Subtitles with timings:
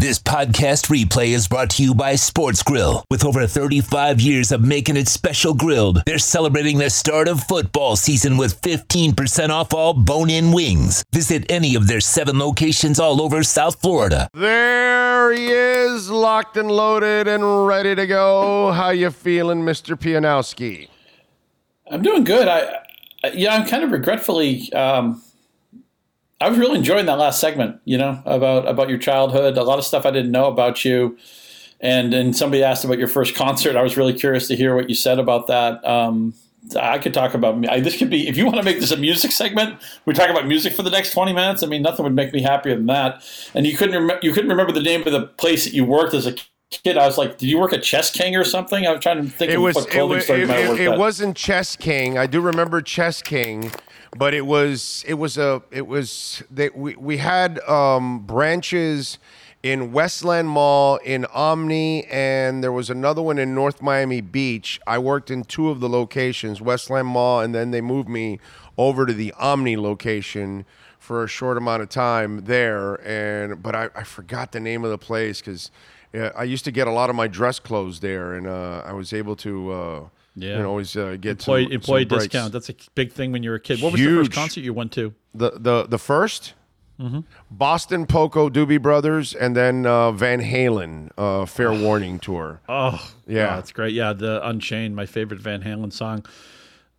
[0.00, 3.04] This podcast replay is brought to you by Sports Grill.
[3.10, 7.96] With over 35 years of making it special grilled, they're celebrating the start of football
[7.96, 11.04] season with 15% off all bone in wings.
[11.12, 14.30] Visit any of their seven locations all over South Florida.
[14.32, 18.72] There he is, locked and loaded and ready to go.
[18.72, 20.00] How you feeling, Mr.
[20.00, 20.88] Pianowski?
[21.90, 22.48] I'm doing good.
[22.48, 22.78] I,
[23.22, 24.72] I yeah, I'm kind of regretfully.
[24.72, 25.20] Um,
[26.40, 27.80] I was really enjoying that last segment.
[27.84, 29.58] You know about about your childhood.
[29.58, 31.18] A lot of stuff I didn't know about you.
[31.80, 33.74] And then somebody asked about your first concert.
[33.76, 35.82] I was really curious to hear what you said about that.
[35.86, 36.34] Um,
[36.78, 37.96] I could talk about I, this.
[37.96, 39.78] Could be if you want to make this a music segment.
[40.04, 41.62] We talk about music for the next twenty minutes.
[41.62, 43.22] I mean, nothing would make me happier than that.
[43.54, 46.12] And you couldn't rem- you couldn't remember the name of the place that you worked
[46.12, 46.34] as a
[46.70, 46.98] kid.
[46.98, 48.86] I was like, did you work at Chess King or something?
[48.86, 49.74] I was trying to think It of was.
[49.74, 52.18] what It, clothing was, store you it, might it, worked it wasn't Chess King.
[52.18, 53.72] I do remember Chess King,
[54.16, 55.04] but it was.
[55.06, 55.62] It was a.
[55.70, 56.42] It was.
[56.50, 59.18] They, we we had um, branches
[59.62, 64.80] in Westland Mall, in Omni, and there was another one in North Miami Beach.
[64.86, 68.40] I worked in two of the locations, Westland Mall, and then they moved me
[68.78, 70.64] over to the Omni location
[70.98, 72.94] for a short amount of time there.
[73.06, 75.70] And but I, I forgot the name of the place because
[76.12, 78.92] yeah, I used to get a lot of my dress clothes there, and uh, I
[78.92, 79.72] was able to.
[79.72, 80.00] Uh,
[80.36, 80.58] Yeah.
[80.58, 82.24] you always uh, get employee, some, employee some breaks.
[82.24, 82.52] discount.
[82.52, 83.82] That's a big thing when you're a kid.
[83.82, 85.12] What was the first concert you went to?
[85.34, 86.52] The the the 1st
[87.00, 87.20] Mm-hmm.
[87.50, 92.60] Boston Poco Doobie Brothers, and then uh, Van Halen uh, Fair Warning tour.
[92.68, 93.56] Oh, Yeah.
[93.56, 93.94] that's great.
[93.94, 96.26] Yeah, the Unchained, my favorite Van Halen song.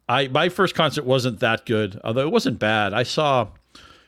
[0.10, 2.96] I my first concert wasn't that good, although it wasn't bad.
[2.96, 3.50] I saw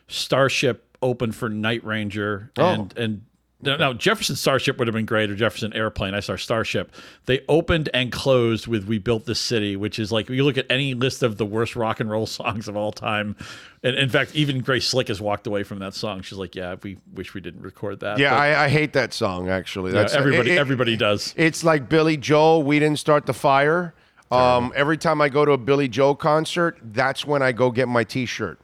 [0.08, 2.66] Starship open for Night Ranger, Oh.
[2.72, 3.22] and and
[3.64, 6.14] now Jefferson Starship would have been great, or Jefferson Airplane.
[6.14, 6.92] I saw Starship.
[7.26, 10.66] They opened and closed with "We Built This City," which is like you look at
[10.70, 13.36] any list of the worst rock and roll songs of all time.
[13.82, 16.22] And in fact, even Grace Slick has walked away from that song.
[16.22, 19.48] She's like, "Yeah, we wish we didn't record that." Yeah, I, I hate that song
[19.48, 19.92] actually.
[19.92, 21.34] yeah, everybody it- it- everybody does.
[21.36, 22.62] It's like Billy Joel.
[22.62, 23.94] We didn't start the fire.
[24.30, 27.86] Um, every time I go to a Billy Joel concert, that's when I go get
[27.88, 28.58] my T-shirt.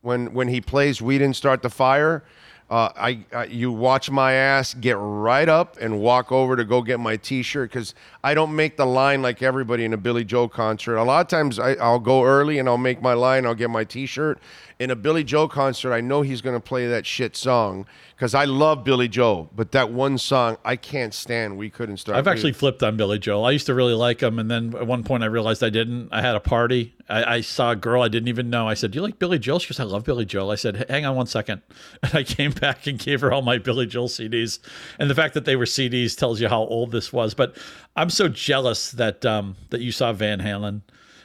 [0.00, 2.24] When when he plays "We Didn't Start the Fire,"
[2.72, 6.80] uh, I, I you watch my ass get right up and walk over to go
[6.80, 7.94] get my T-shirt because
[8.24, 10.96] I don't make the line like everybody in a Billy Joel concert.
[10.96, 13.44] A lot of times I, I'll go early and I'll make my line.
[13.44, 14.38] I'll get my T-shirt.
[14.78, 17.84] In a Billy Joel concert, I know he's gonna play that shit song
[18.22, 21.58] because I love Billy Joel, but that one song I can't stand.
[21.58, 22.16] We couldn't start.
[22.16, 23.44] I've actually flipped on Billy Joel.
[23.44, 26.10] I used to really like him, and then at one point I realized I didn't.
[26.12, 26.94] I had a party.
[27.08, 28.68] I, I saw a girl I didn't even know.
[28.68, 30.86] I said, "Do you like Billy Joel?" She goes, "I love Billy Joel." I said,
[30.88, 31.62] "Hang on one second.
[32.04, 34.60] and I came back and gave her all my Billy Joel CDs.
[35.00, 37.34] And the fact that they were CDs tells you how old this was.
[37.34, 37.56] But
[37.96, 40.82] I'm so jealous that um, that you saw Van Halen.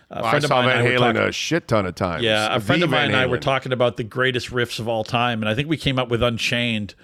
[0.09, 2.23] A I saw and Van Halen talking- a shit ton of times.
[2.23, 4.79] yeah, a The friend of mine Van and I were talking about the greatest riffs
[4.79, 6.95] of all time, and I think we came up with Unchained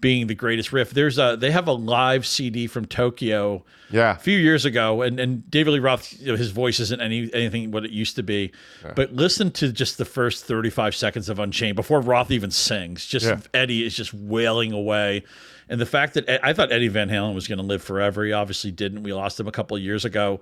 [0.00, 0.90] being the greatest riff.
[0.90, 4.12] There's a they have a live CD from Tokyo, Yeah.
[4.14, 7.30] a few years ago, and and David Lee Roth, you know, his voice isn't any
[7.34, 8.52] anything what it used to be,
[8.94, 13.06] but listen to just the first 35 seconds of Unchained before Roth even sings.
[13.06, 13.38] Just Yeah.
[13.54, 15.22] Eddie is just wailing away.
[15.68, 18.32] And the fact that I thought Eddie Van Halen was going to live forever, he
[18.32, 19.02] obviously didn't.
[19.02, 20.40] We lost him a couple of years ago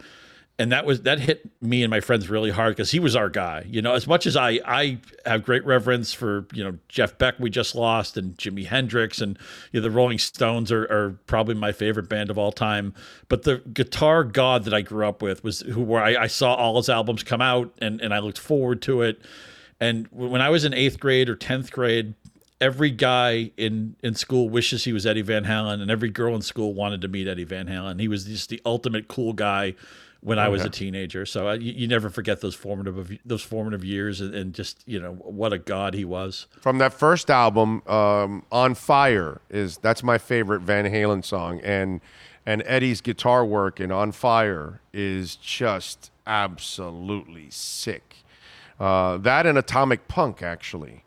[0.59, 3.29] and that was that hit me and my friends really hard because he was our
[3.29, 3.65] guy.
[3.69, 7.39] You know, as much as I I have great reverence for you know Jeff Beck
[7.39, 9.39] we just lost and Jimi Hendrix and
[9.73, 12.95] you know the Rolling Stones are, are probably my favorite band of all time.
[13.29, 16.55] But the guitar god that I grew up with was who where I, I saw
[16.55, 19.21] all his albums come out and and I looked forward to it.
[19.79, 22.15] And when I was in eighth grade or tenth grade,
[22.63, 26.41] every guy in in school wishes he was Eddie Van Halen, and every girl in
[26.41, 28.01] school wanted to meet Eddie Van Halen.
[28.01, 29.75] He was just the ultimate cool guy
[30.27, 31.25] when I was a teenager.
[31.25, 34.99] So I, you, you never forget those formative those formative years, and, and just you
[34.99, 36.49] know what a god he was.
[36.61, 42.01] from that first album, um, "On Fire" is that's my favorite Van Halen song, and
[42.45, 48.17] and Eddie's guitar work in "On Fire" is just absolutely sick.
[48.81, 51.05] Uh, that and "Atomic Punk" actually.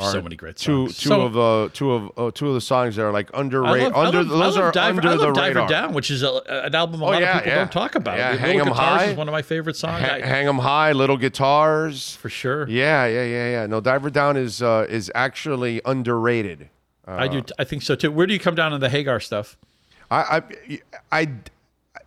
[0.00, 0.98] So many great Two, songs.
[0.98, 3.92] two So- of uh, two of uh, two of the songs that are like underrated.
[3.92, 5.68] Under I love, those I love are Diver, under I love the Diver radar.
[5.68, 7.58] Down, which is a, an album a Oh, lot yeah, of people yeah.
[7.58, 8.18] don't talk about.
[8.18, 9.04] Yeah, Little Hang 'em High.
[9.06, 10.02] is one of my favorite songs.
[10.02, 12.16] Ha- I- hang 'em high, little guitars.
[12.16, 12.68] for sure.
[12.68, 13.66] Yeah, yeah, yeah, yeah.
[13.66, 16.68] No, Diver Down is uh, is actually underrated.
[17.06, 17.42] I do.
[17.58, 18.10] I think so too.
[18.10, 19.56] Where do you come down on the Hagar stuff?
[20.10, 20.42] I,
[21.10, 21.28] I, I,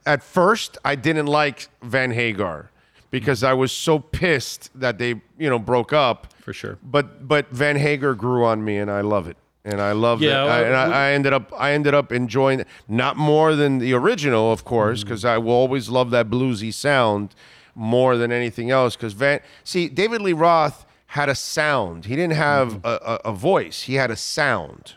[0.05, 2.69] at first, I didn't like Van Hagar
[3.19, 6.33] because I was so pissed that they, you know, broke up.
[6.41, 6.77] For sure.
[6.83, 10.43] But but Van Hagar grew on me, and I love it, and I love Yeah,
[10.45, 10.49] it.
[10.49, 13.93] I, and I, I ended up I ended up enjoying it, not more than the
[13.93, 15.07] original, of course, Mm-hmm.
[15.09, 17.33] because I will always love that bluesy sound
[17.73, 18.95] more than anything else.
[18.95, 22.05] Because Van, see, David Lee Roth had a sound.
[22.05, 22.85] He didn't have Mm-hmm.
[22.85, 23.83] a, a, a voice.
[23.83, 24.93] He had a sound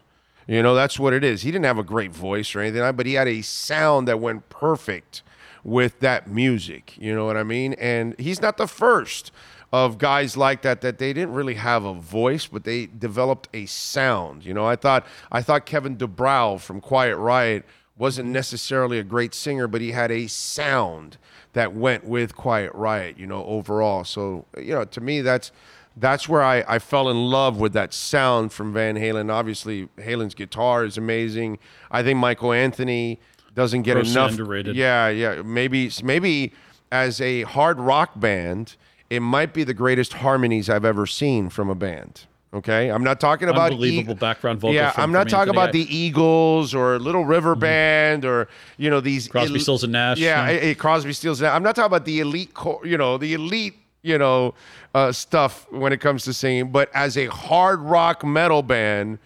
[0.46, 1.42] You know, that's what it is.
[1.42, 4.48] He didn't have a great voice or anything, but he had a sound that went
[4.48, 5.22] perfect
[5.64, 6.96] with that music.
[6.98, 7.74] You know what I mean?
[7.74, 9.32] And he's not the first
[9.72, 13.66] of guys like that that they didn't really have a voice, but they developed a
[13.66, 14.44] sound.
[14.44, 17.64] You know, I thought I thought Kevin DuBrow from Quiet Riot
[17.96, 21.18] wasn't necessarily a great singer, but he had a sound
[21.52, 23.18] that went with Quiet Riot.
[23.18, 24.04] You know, overall.
[24.04, 25.52] So you know, to me, that's
[25.96, 29.30] that's where I, I fell in love with that sound from Van Halen.
[29.30, 31.58] Obviously, Halen's guitar is amazing.
[31.90, 33.20] I think Michael Anthony
[33.54, 34.30] doesn't get Grossly enough.
[34.32, 34.76] underrated.
[34.76, 35.42] Yeah, yeah.
[35.42, 36.52] Maybe maybe
[36.92, 38.76] as a hard rock band,
[39.10, 42.24] it might be the greatest harmonies I've ever seen from a band.
[42.54, 44.74] Okay, I'm not talking about Unbelievable background vocals.
[44.76, 45.64] Yeah, from- I'm not talking Anthony.
[45.64, 48.48] about the Eagles or Little River Band or
[48.78, 51.40] you know these Crosby, el- Stills, and Nash, Yeah, eh, Crosby, Stills.
[51.42, 51.54] and Nash.
[51.56, 54.54] I'm not talking about the elite, co- you know, the elite, you know,
[54.94, 56.70] uh, stuff when it comes to singing.
[56.72, 59.18] But as a hard rock metal band,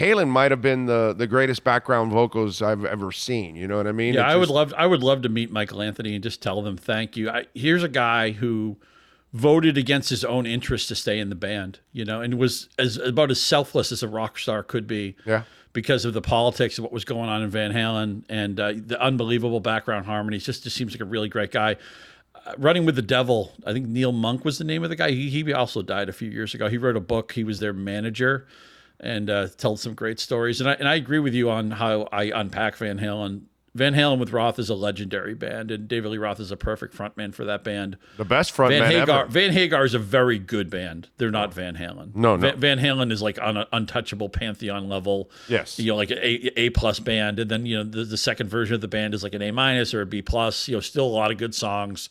[0.00, 3.54] Halen might have been the the greatest background vocals I've ever seen.
[3.54, 4.14] You know what I mean?
[4.14, 6.62] Yeah, It I would love I would love to meet Michael Anthony and just tell
[6.62, 7.28] them thank you.
[7.28, 8.78] I, here's a guy who
[9.34, 12.96] voted against his own interest to stay in the band, you know, and was as
[12.96, 15.16] about as selfless as a rock star could be.
[15.26, 15.42] Yeah.
[15.72, 19.00] Because of the politics of what was going on in Van Halen and uh, the
[19.00, 21.76] unbelievable background harmonies, just just seems like a really great guy.
[22.34, 25.10] Uh, Running with the Devil, I think Neil Monk was the name of the guy.
[25.12, 26.68] He, he also died a few years ago.
[26.68, 27.32] He wrote a book.
[27.32, 28.48] He was their manager
[29.00, 30.60] and uh, told some great stories.
[30.60, 33.42] And I, and I agree with you on how I unpack Van Halen.
[33.72, 36.92] Van Halen with Roth is a legendary band, and David Lee Roth is a perfect
[36.92, 37.96] frontman for that band.
[38.16, 39.30] the best front Van Hagar, ever.
[39.30, 41.08] Van Hagar is a very good band.
[41.18, 42.12] They're not Van Halen.
[42.16, 42.50] No, no.
[42.50, 45.30] Van, Van Halen is like on an untouchable pantheon level.
[45.48, 45.78] Yes.
[45.78, 48.48] you know, like an A A plus band, and then you know the, the second
[48.48, 50.66] version of the band is like an A minus or a B plus.
[50.66, 52.10] You know, still a lot of good songs,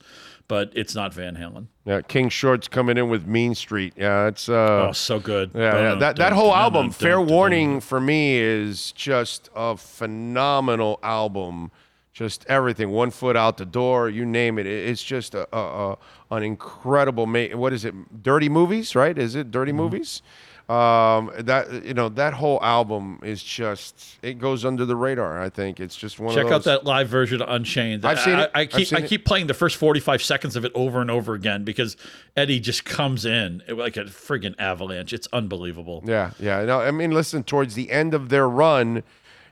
[0.50, 1.68] but it's not Van Halen.
[1.86, 3.94] Yeah, King Short's coming in with Mean Street.
[3.96, 5.52] Yeah, it's uh, Oh, so good.
[5.56, 5.96] Yeah, yeah.
[5.96, 11.72] That that whole album, Fair Warning, for me is just a phenomenal album.
[12.12, 14.66] Just everything, one foot out the door, you name it.
[14.66, 15.98] It- It's just a, a, a
[16.32, 17.26] an incredible.
[17.26, 17.94] Ma- what is it?
[18.24, 19.18] Dirty movies, right?
[19.18, 19.78] Is it Dirty Mm-hmm.
[19.78, 20.22] Movies?
[20.70, 25.42] Um, that you know that whole album is just it goes under the radar.
[25.42, 28.06] I think it's just one Check out that live version of Unchained.
[28.06, 28.52] I've seen I, it.
[28.54, 29.26] I, I keep seen I it.
[29.26, 31.98] playing the first forty five seconds of it over and over again because
[32.38, 35.12] Eddie just comes in like a friggin' avalanche.
[35.12, 36.04] It's unbelievable.
[36.06, 36.64] Yeah, yeah.
[36.66, 37.44] No, I mean, listen.
[37.44, 39.02] Towards the end of their run,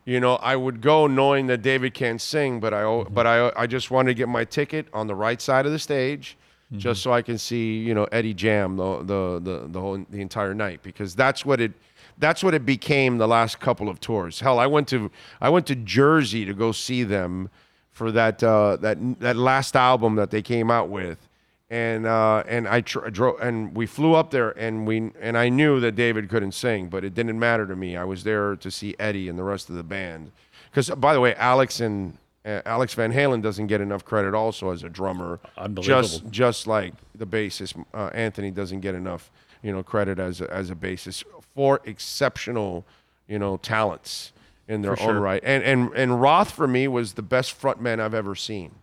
[0.06, 3.66] you know, I would go knowing that David can't sing, but I, but I, I
[3.68, 6.38] just wanted to get my ticket on the right side of the stage,
[6.68, 6.80] Mm-hmm.
[6.80, 10.20] just so I can see, you know, Eddie jam the, the, the, the whole the
[10.20, 11.72] entire night because that's what it,
[12.18, 14.42] that's what it became the last couple of tours.
[14.42, 15.10] Hell, I went to,
[15.40, 17.50] I went to Jersey to go see them
[17.92, 21.30] for that, uh, that, that last album that they came out with
[21.70, 25.50] and uh, and I tr- drove and we flew up there and we and I
[25.50, 27.98] knew that David couldn't sing, but it didn't matter to me.
[27.98, 30.32] I was there to see Eddie and the rest of the band.
[30.70, 32.18] Because by the way, Alex and
[32.66, 35.40] Alex Van Halen doesn't get enough credit also as a drummer.
[35.58, 36.02] Unbelievable.
[36.04, 40.52] Just just like the bassist, uh, Anthony doesn't get enough you know credit as a,
[40.54, 41.24] as a bassist
[41.56, 42.86] for exceptional
[43.28, 44.32] you know talents
[44.68, 45.20] in their For own sure.
[45.20, 45.44] right.
[45.44, 48.76] And and and Roth for me was the best frontman I've ever seen.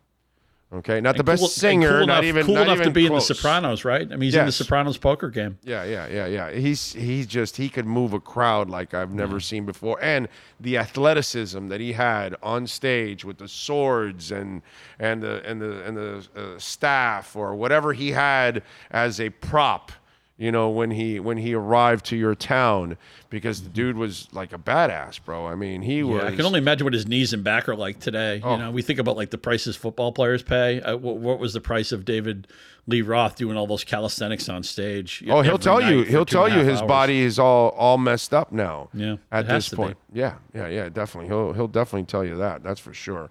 [0.75, 2.91] Okay, not the best Cool- singer, cool not enough, even cool not enough even to
[2.93, 3.21] be in The.
[3.21, 4.03] Sopranos, right?
[4.03, 5.59] I mean, he's in The Sopranos poker game.
[5.62, 6.50] Yeah, yeah, yeah, yeah.
[6.50, 10.29] He's he's just he could move a crowd like I've never seen before, and
[10.59, 14.62] the athleticism that he had on stage with the swords and
[14.99, 19.93] and the and the and the uh, staff or whatever he had as a prop.
[20.37, 22.97] You know when he when he arrived to your town
[23.31, 25.47] because the dude was like a badass, bro.
[25.47, 26.25] I mean he was.
[26.25, 28.41] I can only imagine what his knees and back are like today.
[28.43, 28.53] Oh.
[28.53, 30.81] You know, we think about like the prices football players pay.
[30.81, 32.49] Uh, what, what was the price of David
[32.88, 35.23] Lee Roth doing all those calisthenics on stage?
[35.29, 36.03] Oh, he'll tell you.
[36.03, 36.88] He'll tell you his hours?
[36.88, 38.88] body is all all messed up now.
[38.93, 39.83] Yeah, At this to be.
[39.83, 39.99] point.
[40.12, 40.88] Yeah, yeah, yeah.
[40.88, 41.29] Definitely.
[41.29, 42.64] He'll he'll definitely tell you that.
[42.64, 43.31] That's for sure.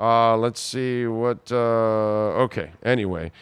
[0.00, 1.52] Uh, let's see what.
[1.52, 2.70] Uh, okay.
[2.82, 3.32] Anyway.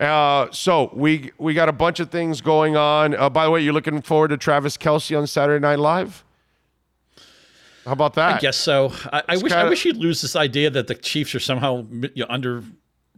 [0.00, 3.14] Uh, so we we got a bunch of things going on.
[3.14, 6.24] Uh, by the way, you're looking forward to Travis Kelce on Saturday Night Live.
[7.84, 8.36] How about that?
[8.36, 8.92] I guess so.
[9.12, 11.84] I, I wish I kinda- wish he'd lose this idea that the Chiefs are somehow
[12.14, 12.26] you know,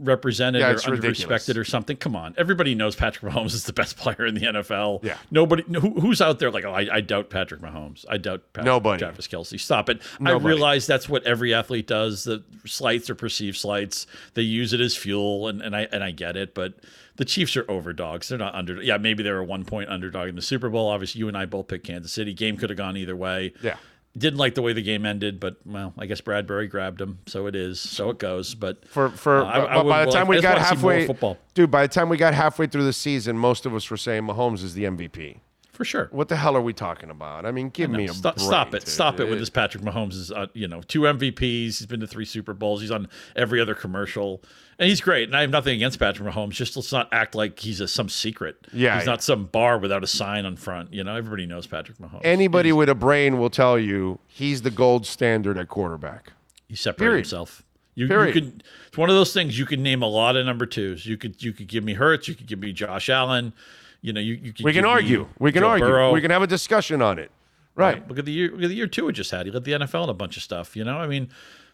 [0.00, 1.96] underrepresented Yeah, or it's underrespected or something.
[1.96, 5.04] Come on, everybody knows Patrick Mahomes is the best player in the NFL.
[5.04, 5.18] Yeah.
[5.30, 8.04] nobody who, who's out there like, oh, I, I doubt Patrick Mahomes.
[8.08, 8.98] I doubt Patrick, Nobody.
[8.98, 9.58] Travis Kelce.
[9.60, 10.00] Stop it.
[10.18, 10.44] Nobody.
[10.44, 12.24] I realize that's what every athlete does.
[12.24, 16.10] The slights or perceived slights, they use it as fuel, and, and I and I
[16.10, 16.74] get it, but.
[17.16, 18.28] The Chiefs are overdogs.
[18.28, 18.82] They're not under.
[18.82, 20.88] Yeah, maybe they were a one point underdog in the Super Bowl.
[20.88, 22.34] Obviously, you and I both picked Kansas City.
[22.34, 23.52] Game could have gone either way.
[23.62, 23.76] Yeah.
[24.16, 27.46] Didn't like the way the game ended, but well, I guess Bradberry grabbed him, so
[27.48, 28.54] it is, so it goes.
[28.54, 31.36] But For for Uh, I- I would by the time I we got halfway, football.
[31.54, 31.70] dude.
[31.70, 34.62] By the time we got halfway through the season, most of us were saying Mahomes
[34.62, 35.38] is the MVP.
[35.72, 36.08] for sure.
[36.12, 37.44] What the hell are we talking about?
[37.44, 38.80] I mean, give me a Stop, break, stop it.
[38.84, 38.88] dude.
[38.88, 41.40] Stop it with this Patrick Mahomes is uh, you know, two MVPs,
[41.78, 44.40] he's been to three Super Bowls, he's on every other commercial.
[44.78, 45.28] And he's great.
[45.28, 46.50] And I have nothing against Patrick Mahomes.
[46.50, 48.56] Just let's not act like he's a, some secret.
[48.72, 49.12] Yeah, He's yeah.
[49.12, 50.92] not some bar without a sign on front.
[50.92, 52.22] You know, everybody knows Patrick Mahomes.
[52.24, 56.32] Anybody with a brain will tell you he's the gold standard at quarterback.
[56.68, 57.24] He separated Period.
[57.26, 57.62] himself.
[57.94, 58.64] You, you could.
[58.88, 59.56] It's one of those things.
[59.56, 61.06] You can name a lot of number twos.
[61.06, 61.40] You could.
[61.42, 62.26] You could give me Hurts.
[62.26, 63.52] You could give me Josh Allen.
[64.00, 64.20] You know.
[64.20, 64.34] You.
[64.34, 65.28] you could We can argue.
[65.38, 65.86] We can Joe argue.
[65.86, 66.12] Burrow.
[66.12, 67.30] We can have a discussion on it.
[67.76, 68.06] Right.
[68.08, 68.50] Look at the year.
[68.50, 69.46] Look at the year two it just had.
[69.46, 70.74] He led the NFL in a bunch of stuff.
[70.74, 70.98] You know.
[70.98, 71.28] I mean,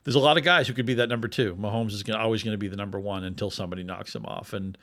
[0.04, 1.54] there's a lot of guys who could be that number two.
[1.56, 4.52] Mahomes is gonna, always going to be the number one until somebody knocks him off.
[4.52, 4.76] And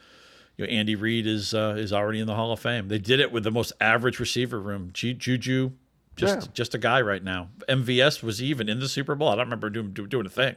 [0.58, 2.88] you know, Andy Reid is uh, is already in the Hall of Fame.
[2.88, 4.90] They did it with the most average receiver room.
[4.94, 5.72] Ju- Juju.
[6.16, 6.48] Just, Yeah.
[6.54, 7.50] just a guy right now.
[7.70, 9.30] MVS was even in the Super Bowl.
[9.30, 10.56] I don't remember doing doing a thing.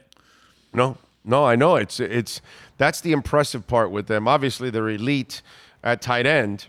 [0.73, 2.41] No, no, I know it's it's
[2.77, 4.27] that's the impressive part with them.
[4.27, 5.43] Obviously, they're elite
[5.83, 6.65] at tight end,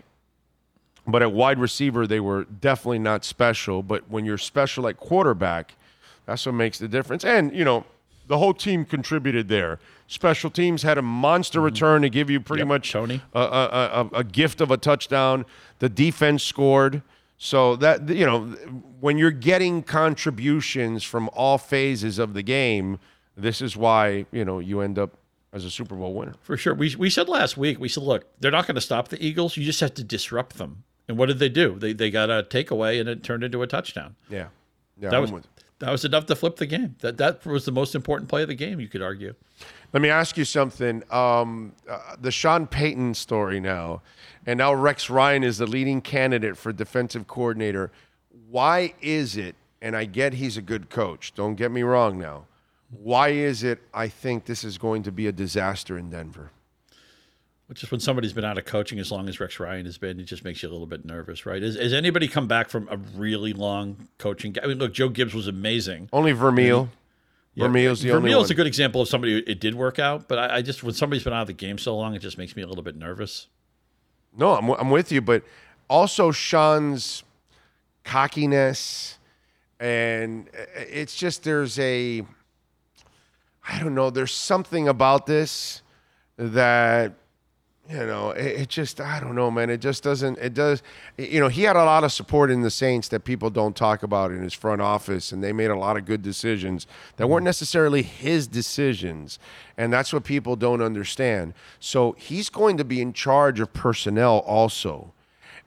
[1.07, 3.81] but at wide receiver they were definitely not special.
[3.81, 5.75] But when you're special at quarterback,
[6.25, 7.23] that's what makes the difference.
[7.23, 7.85] And you know,
[8.27, 9.79] the whole team contributed there.
[10.07, 11.65] Special teams had a monster mm-hmm.
[11.65, 13.21] return to give you pretty Yep, much Tony.
[13.33, 15.45] a, a, a, a gift of a touchdown.
[15.79, 17.01] The defense scored.
[17.37, 18.41] So that you know,
[19.01, 22.99] when you're getting contributions from all phases of the game,
[23.35, 25.17] this is why you know you end up
[25.53, 26.33] as a Super Bowl winner.
[26.41, 26.73] For sure.
[26.73, 29.55] We, we said last week, we said, look, they're not going to stop the Eagles.
[29.55, 30.83] You just have to disrupt them.
[31.07, 31.77] And what did they do?
[31.77, 34.15] They, they got a takeaway and it turned into a touchdown.
[34.29, 34.47] Yeah,
[34.97, 35.09] yeah.
[35.09, 35.43] That I'm was
[35.83, 36.95] that was enough to flip the game.
[36.99, 38.79] That that was the most important play of the game.
[38.79, 39.35] You could argue.
[39.91, 41.03] Let me ask you something.
[41.11, 44.01] Um, uh, the Sean Payton story now,
[44.45, 47.91] and now Rex Ryan is the leading candidate for defensive coordinator.
[48.49, 49.55] Why is it?
[49.81, 51.33] And I get he's a good coach.
[51.35, 52.45] Don't get me wrong now.
[52.89, 56.51] Why is it I think this is going to be a disaster in Denver?
[57.73, 60.19] Which is when somebody's been out of coaching as long as Rex Ryan has been,
[60.19, 61.59] it just makes you a little bit nervous, right?
[61.59, 64.55] Has, has anybody come back from a really long coaching?
[64.61, 66.07] I mean, look, Joe Gibbs was amazing.
[66.13, 66.89] Only Vermeil.
[67.57, 68.51] Vermeil's the only Vermeil's one.
[68.51, 70.93] a good example of somebody who it did work out, but I, I just when
[70.93, 72.95] somebody's been out of the game so long, it just makes me a little bit
[72.95, 73.47] nervous.
[74.37, 75.41] No, I'm, I'm with you, but
[75.89, 77.23] also Sean's
[78.03, 79.17] cockiness,
[79.79, 82.23] and uh, it's just there's a,
[83.67, 85.81] I don't know, there's something about this
[86.37, 87.13] that,
[87.89, 90.81] you know, it, it just, I don't know, man, it just doesn't, it does,
[91.17, 94.03] you know, he had a lot of support in the Saints that people don't talk
[94.03, 96.87] about in his front office, and they made a lot of good decisions
[97.17, 97.47] that weren't mm-hmm.
[97.47, 99.37] necessarily his decisions,
[99.77, 101.53] and that's what people don't understand.
[101.79, 105.11] So he's going to be in charge of personnel also.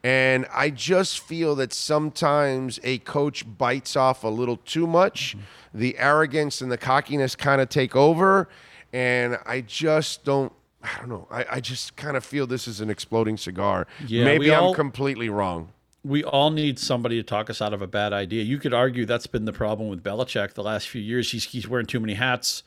[0.03, 5.37] And I just feel that sometimes a coach bites off a little too much.
[5.37, 5.79] Mm-hmm.
[5.81, 8.49] The arrogance and the cockiness kind of take over.
[8.93, 10.53] And I just don't,
[10.95, 11.27] I don't know.
[11.31, 13.87] I, I just kind of feel this is an exploding cigar.
[14.07, 15.73] Yeah, Maybe I'm all- completely wrong.
[16.05, 18.43] we all need somebody to talk us out of a bad idea.
[18.45, 21.33] You could argue that's been the problem with Belichick the last few years.
[21.33, 22.63] He's he's wearing too many hats.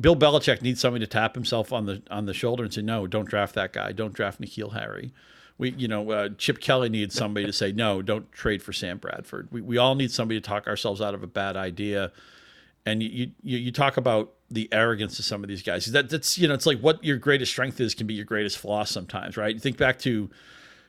[0.00, 3.06] Bill Belichick needs somebody to tap himself on the on the shoulder and say, "No,
[3.06, 3.92] don't draft that guy.
[3.92, 5.12] Don't draft N'Keal Harry."
[5.56, 8.98] We, you know, uh, Chip Kelly needs somebody to say, "No, don't trade for Sam
[8.98, 12.10] Bradford." We, we all need somebody to talk ourselves out of a bad idea.
[12.84, 15.86] And you you, you talk about the arrogance of some of these guys.
[15.86, 18.58] That that's you know, it's like what your greatest strength is can be your greatest
[18.58, 19.54] flaw sometimes, right?
[19.54, 20.30] You think back to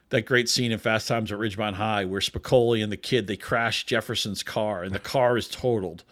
[0.09, 3.37] that great scene in Fast Times at Ridgemont High where Spicoli and the kid they
[3.37, 6.03] crash Jefferson's car and the car is totaled.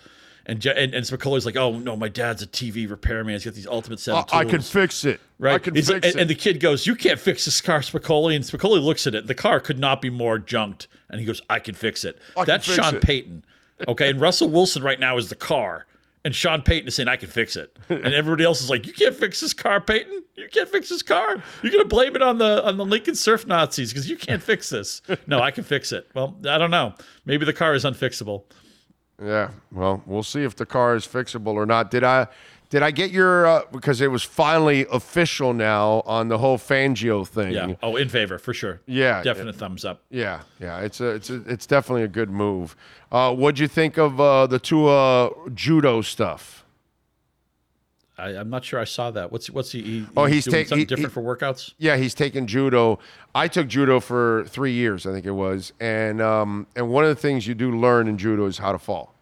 [0.46, 3.34] And, Je- and and Spicoli's like, oh no, my dad's a TV repairman.
[3.34, 5.22] He's got these ultimate set of I, I can fix it.
[5.40, 5.54] Right.
[5.56, 6.22] I can He's fix and, it.
[6.22, 8.36] and the kid goes, You can't fix this car, Spicoli.
[8.36, 9.28] And Spicoli looks at it.
[9.28, 10.88] The car could not be more junked.
[11.10, 12.20] And he goes, I can fix it.
[12.36, 13.02] I That's fix Sean it.
[13.04, 13.46] Payton.
[13.88, 14.10] Okay.
[14.10, 15.86] And Russell Wilson right now is the car.
[16.26, 17.78] And Sean Payton is saying, I can fix it.
[17.90, 20.24] And everybody else is like, You can't fix this car, Payton.
[20.36, 21.44] You can't fix this car.
[21.62, 24.70] You're gonna blame it on the on the Lincoln surf Nazis because you can't fix
[24.70, 25.02] this.
[25.28, 26.10] No, I can fix it.
[26.16, 26.96] Well, I don't know.
[27.26, 28.44] Maybe the car is unfixable.
[29.24, 31.92] Yeah, well, we'll see if the car is fixable or not.
[31.92, 32.28] Did I
[32.74, 37.26] did I get your uh, because it was finally official now on the whole Fangio
[37.28, 37.52] thing?
[37.54, 37.76] Yeah.
[37.84, 38.82] Oh, in favor for sure.
[38.88, 40.02] Yeah, Definite thumbs up.
[40.10, 42.76] Yeah, yeah, it's a, it's a, it's definitely a good move.
[43.12, 46.66] Uh, what'd you think of uh, the two uh, judo stuff?
[48.18, 49.32] I, I'm not sure I saw that.
[49.32, 49.82] What's what's he?
[49.84, 51.74] he Oh, he's doing take- something he- different he- for workouts.
[51.78, 52.98] Yeah, he's taking judo.
[53.36, 57.10] I took judo for three years, I think it was, and um, and one of
[57.10, 59.14] the things you do learn in judo is how to fall,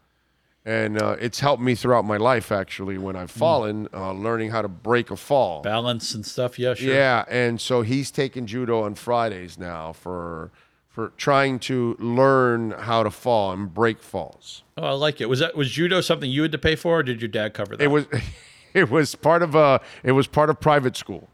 [0.65, 4.62] and uh, it's helped me throughout my life actually when I've fallen, uh, learning how
[4.62, 5.62] to break a fall.
[5.62, 6.60] balance and stuff.
[6.60, 6.94] Yeah, sure.
[6.94, 10.51] Yeah, and so he's taking judo on Fridays now for
[10.88, 14.63] for trying to learn how to fall and break falls.
[14.77, 15.30] Oh, I like it.
[15.30, 17.77] Was that was judo something you had to pay for, or did your dad cover
[17.77, 17.84] that?
[17.84, 18.06] It was
[18.74, 21.30] it was part of a it was part of private school.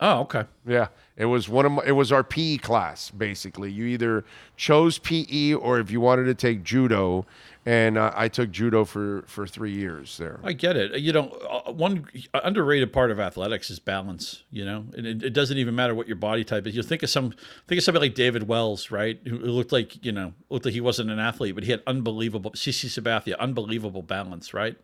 [0.00, 0.44] Oh, okay.
[0.64, 3.70] Yeah, it was one of my, it was our PE class basically.
[3.70, 4.24] You either
[4.56, 7.26] chose PE or if you wanted to take judo,
[7.68, 10.40] and uh, I took judo for for three years there.
[10.42, 10.98] I get it.
[11.00, 14.42] You know, uh, one underrated part of athletics is balance.
[14.50, 16.74] You know, and it, it, doesn't even matter what your body type is.
[16.74, 17.34] You think of some,
[17.66, 19.20] think of somebody like David Wells, right?
[19.22, 22.52] Who, looked like you know looked like he wasn't an athlete, but he had unbelievable
[22.52, 24.78] CC Sabathia, unbelievable balance, right?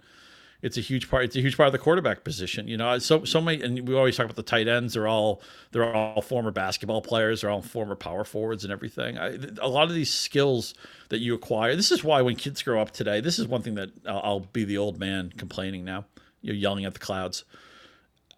[0.63, 1.25] It's a huge part.
[1.25, 2.69] It's a huge part of the quarterback position.
[2.69, 4.95] You know, so so many, and we always talk about the tight ends.
[4.95, 5.43] They're all
[5.73, 7.41] they're all former basketball players.
[7.41, 9.19] They're all former power forwards and everything.
[9.19, 10.75] I, a lot of these skills
[11.11, 11.77] that you acquire.
[11.77, 14.41] This is why when kids grow up today, this is one thing that I'll, I'll
[14.41, 16.07] be the old man complaining now.
[16.41, 17.45] You're yelling at the clouds.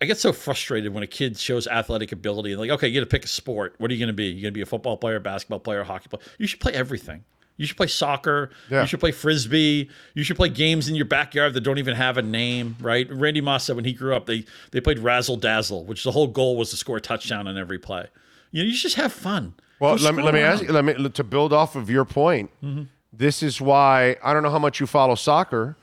[0.01, 2.53] I get so frustrated when a kid shows athletic ability.
[2.53, 3.75] and Like, okay, you got to pick a sport.
[3.79, 4.27] What are you going to be?
[4.27, 6.23] You're going to be a football player, basketball player, hockey player?
[6.39, 7.25] You should play everything.
[7.57, 8.51] You should play soccer.
[8.71, 8.83] Yeah.
[8.83, 9.89] You should play frisbee.
[10.15, 13.11] You should play games in your backyard that don't even have a name, right?
[13.11, 16.27] Randy Moss said when he grew up, they they played razzle dazzle, which the whole
[16.27, 18.07] goal was to score a touchdown on every play.
[18.51, 19.55] You know, you just have fun.
[19.81, 22.51] Well, let me let me ask you, let me to build off of your point.
[22.63, 22.85] Mm-hmm.
[23.13, 25.77] This is why I don't know how much you follow soccer.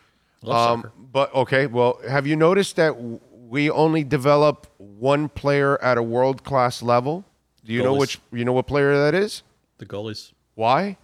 [0.44, 0.94] Love um, soccer.
[1.12, 2.96] But okay, well, have you noticed that
[3.32, 7.25] we only develop one player at a world class level?
[7.65, 7.84] Do you goalies.
[7.84, 9.44] know which you know what player that is?
[9.77, 10.34] The goalies.
[10.56, 10.98] Why?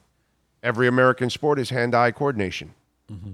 [0.63, 2.73] Every American sport is hand-eye coordination.
[3.11, 3.31] Mm-hmm.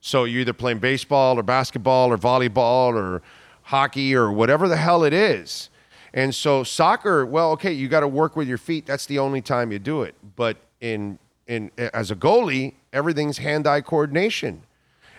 [0.00, 3.22] So you're either playing baseball or basketball or volleyball or
[3.62, 5.68] hockey or whatever the hell it is.
[6.12, 8.86] And so soccer, well, okay, you got to work with your feet.
[8.86, 10.14] That's the only time you do it.
[10.36, 14.62] But in in as a goalie, everything's hand-eye coordination.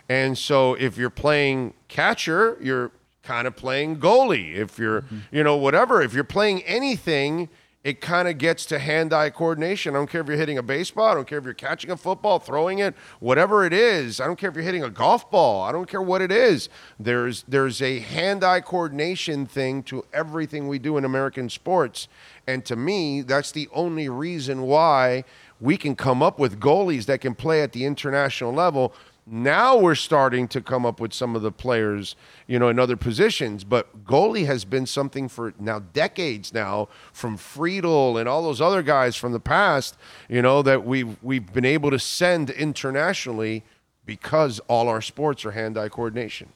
[0.09, 2.91] And so if you're playing catcher, you're
[3.23, 4.55] kind of playing goalie.
[4.55, 5.19] If you're, mm-hmm.
[5.31, 7.49] you know, whatever, if you're playing anything,
[7.83, 9.95] it kind of gets to hand-eye coordination.
[9.95, 11.07] I don't care if you're hitting a baseball.
[11.07, 14.21] I don't care if you're catching a football, throwing it, whatever it is.
[14.21, 15.63] I don't care if you're hitting a golf ball.
[15.63, 16.69] I don't care what it is.
[16.99, 22.07] There's there's a hand-eye coordination thing to everything we do in American sports,
[22.45, 25.23] and to me, that's the only reason why
[25.59, 28.93] we can come up with goalies that can play at the international level
[29.31, 32.97] now we're starting to come up with some of the players, you know, in other
[32.97, 33.63] positions.
[33.63, 38.83] But goalie has been something for now decades now, from Friedel and all those other
[38.83, 43.63] guys from the past, you know, that we've we've been able to send internationally
[44.05, 46.49] because all our sports are hand-eye coordination.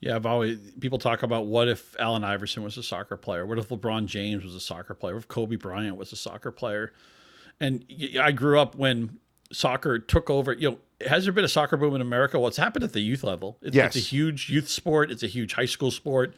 [0.00, 3.46] Yeah, I've always people talk about what if Allen Iverson was a soccer player?
[3.46, 5.14] What if LeBron James was a soccer player?
[5.14, 6.92] What if Kobe Bryant was a soccer player?
[7.58, 7.86] And
[8.20, 9.18] I grew up when
[9.52, 10.52] soccer took over.
[10.52, 12.38] You know, has there been a soccer boom in America?
[12.38, 13.58] Well, it's happened at the youth level.
[13.62, 13.96] It's, yes.
[13.96, 15.10] it's a huge youth sport.
[15.10, 16.34] It's a huge high school sport.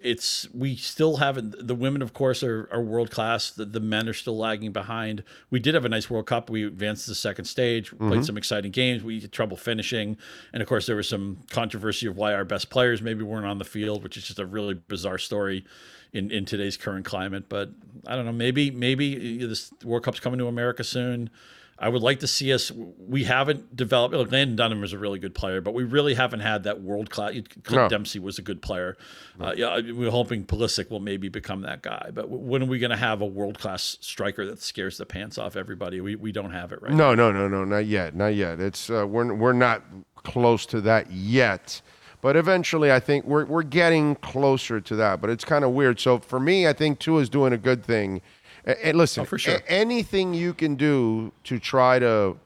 [0.00, 1.66] It's we still haven't.
[1.66, 3.50] The women, of course, are, are world class.
[3.50, 5.24] The, the men are still lagging behind.
[5.48, 6.50] We did have a nice World Cup.
[6.50, 7.90] We advanced to the second stage.
[7.90, 8.08] Mm-hmm.
[8.08, 9.02] Played some exciting games.
[9.02, 10.18] We had trouble finishing,
[10.52, 13.58] and of course, there was some controversy of why our best players maybe weren't on
[13.58, 15.64] the field, which is just a really bizarre story
[16.12, 17.48] in, in today's current climate.
[17.48, 17.70] But
[18.06, 18.32] I don't know.
[18.32, 21.30] Maybe maybe this World Cup's coming to America soon.
[21.78, 22.70] I would like to see us.
[22.70, 24.14] We haven't developed.
[24.14, 27.10] Look, Landon Donovan is a really good player, but we really haven't had that world
[27.10, 27.32] class.
[27.32, 27.88] Clint no.
[27.88, 28.96] Dempsey was a good player.
[29.38, 29.46] No.
[29.46, 32.10] Uh, yeah, we're hoping Pulisic will maybe become that guy.
[32.14, 35.36] But when are we going to have a world class striker that scares the pants
[35.36, 36.00] off everybody?
[36.00, 36.92] We, we don't have it right.
[36.92, 37.30] No, now.
[37.30, 38.60] no, no, no, not yet, not yet.
[38.60, 39.82] It's uh, we're we're not
[40.16, 41.82] close to that yet.
[42.20, 45.20] But eventually, I think we're we're getting closer to that.
[45.20, 45.98] But it's kind of weird.
[45.98, 48.22] So for me, I think Tua is doing a good thing
[48.66, 49.60] and listen, oh, for sure.
[49.68, 52.36] anything you can do to try to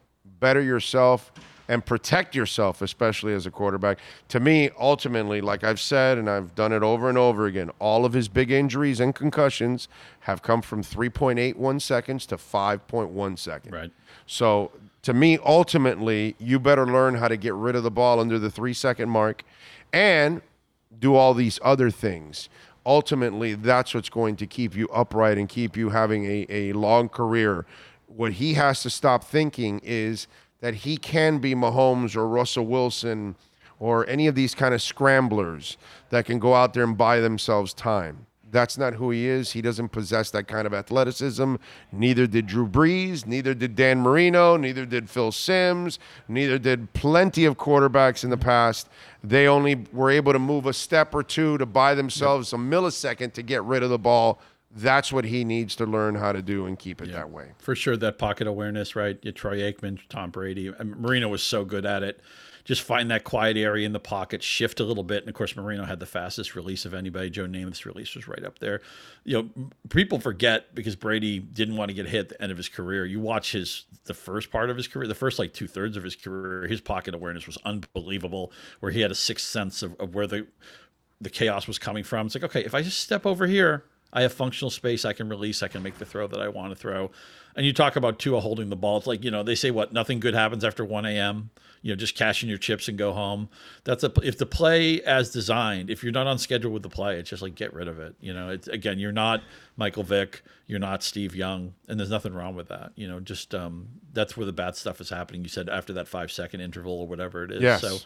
[0.40, 1.32] better yourself
[1.68, 3.98] and protect yourself, especially as a quarterback.
[4.28, 8.06] To me, ultimately, like I've said, and I've done it over and over again, all
[8.06, 9.86] of his big injuries and concussions
[10.20, 13.72] have come from 3.81 seconds to 5.1 seconds.
[13.72, 13.92] Right.
[14.26, 18.38] So to me, ultimately, you better learn how to get rid of the ball under
[18.38, 19.44] the three second mark
[19.92, 20.40] and
[20.98, 22.48] do all these other things
[22.88, 27.10] ultimately that's what's going to keep you upright and keep you having a, a long
[27.10, 27.66] career.
[28.06, 30.26] What he has to stop thinking is
[30.60, 33.36] that he can be Mahomes or Russell Wilson
[33.78, 35.76] or any of these kind of scramblers
[36.08, 38.26] that can go out there and buy themselves time.
[38.50, 39.52] That's not who he is.
[39.52, 41.56] He doesn't possess that kind of athleticism.
[41.92, 47.44] Neither did Drew Brees, neither did Dan Marino, neither did Phil Simms, neither did plenty
[47.44, 48.88] of quarterbacks in the past.
[49.22, 53.32] They only were able to move a step or two to buy themselves a millisecond
[53.34, 54.40] to get rid of the ball.
[54.70, 57.52] That's what he needs to learn how to do and keep it that way.
[57.58, 59.20] For sure, that pocket awareness, right?
[59.34, 60.72] Troy Aikman, Tom Brady.
[60.82, 62.20] Marino was so good at it
[62.68, 65.22] just find that quiet area in the pocket, shift a little bit.
[65.22, 67.30] And of course, Marino had the fastest release of anybody.
[67.30, 68.82] Joe Namath's release was right up there.
[69.24, 72.58] You know, people forget because Brady didn't want to get hit at the end of
[72.58, 73.06] his career.
[73.06, 76.04] You watch his the first part of his career, the first like two thirds of
[76.04, 80.14] his career, his pocket awareness was unbelievable, where he had a sixth sense of, of
[80.14, 80.46] where the
[81.22, 82.26] the chaos was coming from.
[82.26, 85.04] It's like, okay, if I just step over here, I have functional space.
[85.04, 85.62] I can release.
[85.62, 87.10] I can make the throw that I want to throw.
[87.54, 88.98] And you talk about Tua holding the ball.
[88.98, 91.50] It's like you know they say what nothing good happens after 1 a.m.
[91.82, 93.48] You know just cashing your chips and go home.
[93.84, 95.90] That's a if the play as designed.
[95.90, 98.14] If you're not on schedule with the play, it's just like get rid of it.
[98.20, 99.42] You know, it's again you're not
[99.76, 102.92] Michael Vick, you're not Steve Young, and there's nothing wrong with that.
[102.94, 105.42] You know, just um, that's where the bad stuff is happening.
[105.42, 107.62] You said after that five second interval or whatever it is.
[107.62, 107.80] Yes.
[107.80, 107.98] So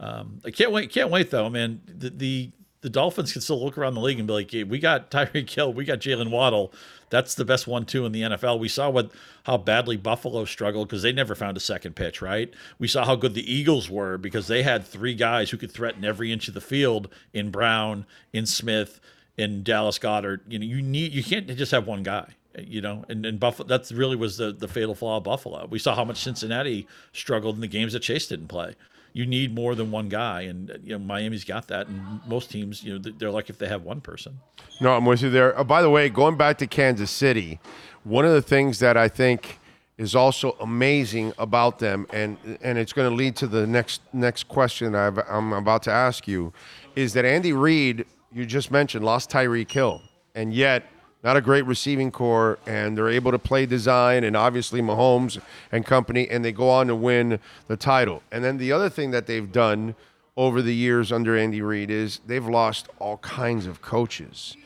[0.00, 0.90] um, I can't wait.
[0.90, 1.80] Can't wait though, man.
[1.86, 2.50] The, the
[2.82, 5.48] the Dolphins can still look around the league and be like, hey, we got Tyreek
[5.48, 6.72] Hill, we got Jaylen Waddle.
[7.10, 8.58] That's the best one two in the NFL.
[8.58, 9.10] We saw what
[9.44, 12.52] how badly Buffalo struggled because they never found a second pitch, right?
[12.78, 16.04] We saw how good the Eagles were because they had three guys who could threaten
[16.04, 19.00] every inch of the field in Brown, in Smith,
[19.36, 20.40] in Dallas Goedert.
[20.48, 23.66] You know, you need you can't just have one guy you know, and, and Buffalo,
[23.66, 25.66] that's really was the, the fatal flaw of Buffalo.
[25.70, 28.74] We saw how much Cincinnati struggled in the games that Chase didn't play
[29.12, 32.82] you need more than one guy, and you know Miami's got that, and most teams,
[32.82, 34.38] you know, they're like if they have one person.
[34.80, 35.58] No, I'm with you there.
[35.58, 37.60] Uh, by the way, going back to Kansas City,
[38.04, 39.58] one of the things that I think
[39.98, 44.48] is also amazing about them, and and it's going to lead to the next next
[44.48, 46.52] question i am about to ask you,
[46.96, 50.00] is that Andy Reid, you just mentioned, lost Tyreek Hill,
[50.34, 50.84] and yet
[51.22, 55.86] not a great receiving corps, and they're able to play design and obviously Mahomes and
[55.86, 58.22] company, and they go on to win the title.
[58.32, 59.94] And then the other thing that they've done
[60.36, 64.56] over the years under Andy Reid is they've lost all kinds of coaches,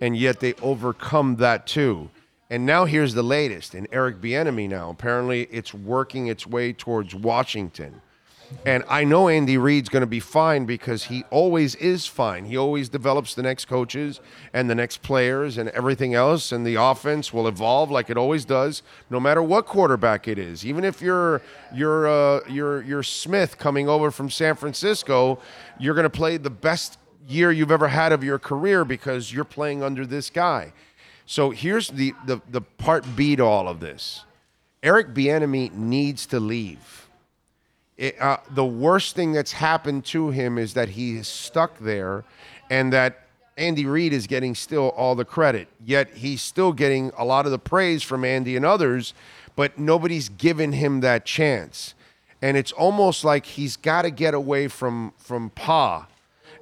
[0.00, 2.10] and yet they overcome that too.
[2.48, 4.68] And now here's the latest in Eric Bieniemy.
[4.68, 8.00] Now apparently it's working its way towards Washington.
[8.64, 12.44] And I know Andy Reid's going to be fine because he always is fine.
[12.44, 14.20] He always develops the next coaches
[14.52, 18.44] and the next players and everything else, and the offense will evolve like it always
[18.44, 20.64] does, no matter what quarterback it is.
[20.64, 21.42] Even if you're
[21.74, 25.38] you're uh, you're you're Smith coming over from San Francisco,
[25.78, 29.44] you're going to play the best year you've ever had of your career because you're
[29.44, 30.72] playing under this guy.
[31.24, 34.24] So here's the the, the part B to all of this.
[34.82, 37.05] Eric Bieniemy needs to leave
[37.96, 42.24] it, uh, the worst thing that's happened to him is that he is stuck there
[42.70, 43.22] and that
[43.56, 45.68] Andy Reid is getting still all the credit.
[45.84, 49.14] Yet he's still getting a lot of the praise from Andy and others,
[49.54, 51.94] but nobody's given him that chance.
[52.42, 56.06] And it's almost like he's got to get away from from Pa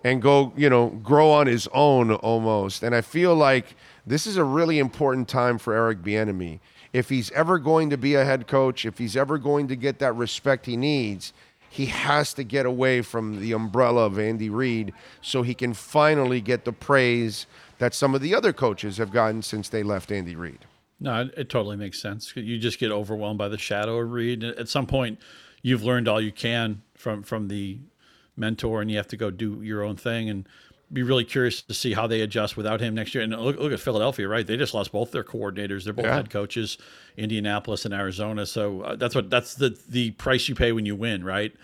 [0.05, 2.85] and go, you know, grow on his own almost.
[2.85, 3.75] And I feel like
[4.07, 6.61] this is a really important time for Eric Bieniemy
[6.95, 9.99] if he's ever going to be a head coach, if he's ever going to get
[9.99, 11.33] that respect he needs,
[11.69, 16.41] he has to get away from the umbrella of Andy Reid so he can finally
[16.41, 20.37] get the praise that some of the other coaches have gotten since they left Andy
[20.37, 20.61] Reid.
[21.01, 22.33] No, it, totally makes sense.
[22.37, 24.45] You just get overwhelmed by the shadow of Reid.
[24.45, 25.19] At some point,
[25.63, 27.81] you've learned all you can from from the
[28.37, 30.31] mentor, and you have to go do your own thing.
[30.31, 30.49] And
[30.95, 33.25] be really curious to see how they adjust without him next year.
[33.25, 34.47] And look, look at Philadelphia, right?
[34.47, 35.85] They just lost both their coordinators.
[35.85, 36.15] They're both yeah.
[36.15, 36.79] head coaches,
[37.17, 38.47] Indianapolis and Arizona.
[38.47, 41.55] So uh, that's what that's the the price you pay when you win, right?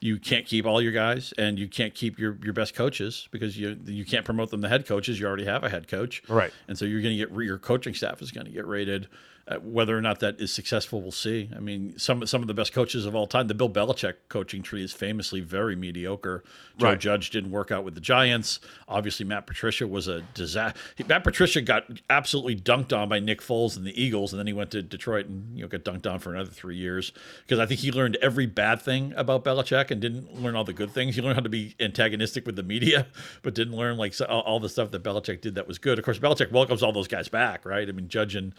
[0.00, 3.58] You can't keep all your guys, and you can't keep your, your best coaches because
[3.58, 5.20] you you can't promote them to head coaches.
[5.20, 6.52] You already have a head coach, right?
[6.68, 9.08] And so you're going to get your coaching staff is going to get rated
[9.50, 11.50] uh, whether or not that is successful, we'll see.
[11.56, 13.48] I mean, some some of the best coaches of all time.
[13.48, 16.44] The Bill Belichick coaching tree is famously very mediocre.
[16.78, 17.00] Joe right.
[17.00, 18.60] Judge didn't work out with the Giants.
[18.86, 20.78] Obviously, Matt Patricia was a disaster.
[21.08, 24.52] Matt Patricia got absolutely dunked on by Nick Foles and the Eagles, and then he
[24.52, 27.66] went to Detroit and you know got dunked on for another three years because I
[27.66, 31.16] think he learned every bad thing about Belichick and didn't learn all the good things.
[31.16, 33.08] He learned how to be antagonistic with the media,
[33.42, 35.98] but didn't learn like all, all the stuff that Belichick did that was good.
[35.98, 37.88] Of course, Belichick welcomes all those guys back, right?
[37.88, 38.54] I mean, Judge and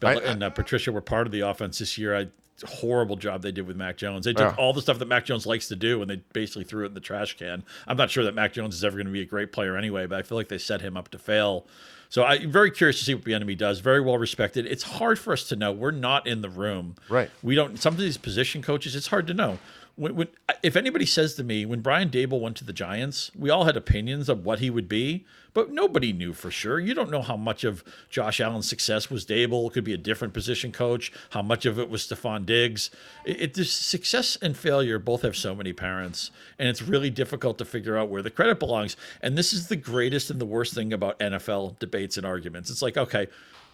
[0.00, 2.16] Bella, I, and uh, Patricia were part of the offense this year.
[2.16, 2.28] I
[2.62, 4.24] horrible job they did with Mac Jones.
[4.24, 6.84] They took all the stuff that Mac Jones likes to do and they basically threw
[6.84, 7.64] it in the trash can.
[7.86, 10.06] I'm not sure that Mac Jones is ever going to be a great player anyway,
[10.06, 11.66] but I feel like they set him up to fail.
[12.08, 13.80] So I'm very curious to see what the enemy does.
[13.80, 14.66] Very well respected.
[14.66, 15.72] It's hard for us to know.
[15.72, 16.94] We're not in the room.
[17.08, 17.28] Right.
[17.42, 17.76] We don't.
[17.76, 19.58] Some of these position coaches, it's hard to know
[19.96, 20.28] when, when,
[20.62, 23.76] if anybody says to me when Brian Daboll went to the Giants, we all had
[23.76, 26.80] opinions of what he would be, but nobody knew for sure.
[26.80, 29.68] You don't know how much of Josh Allen's success was Dable.
[29.68, 31.12] It could be a different position coach.
[31.30, 32.90] How much of it was Stefon Diggs.
[33.24, 37.64] It, it success and failure both have so many parents, and it's really difficult to
[37.64, 38.96] figure out where the credit belongs.
[39.22, 42.68] And this is the greatest and the worst thing about NFL debates and arguments.
[42.68, 43.28] It's like okay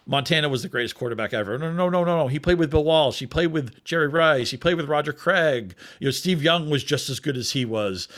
[0.06, 1.58] Montana was the greatest quarterback ever.
[1.58, 2.28] No, no, no, no, no.
[2.28, 3.18] He played with Bill Walsh.
[3.18, 4.50] He played with Jerry Rice.
[4.50, 5.74] He played with Roger Craig.
[5.98, 8.08] You know, Steve Young was just as good as he was.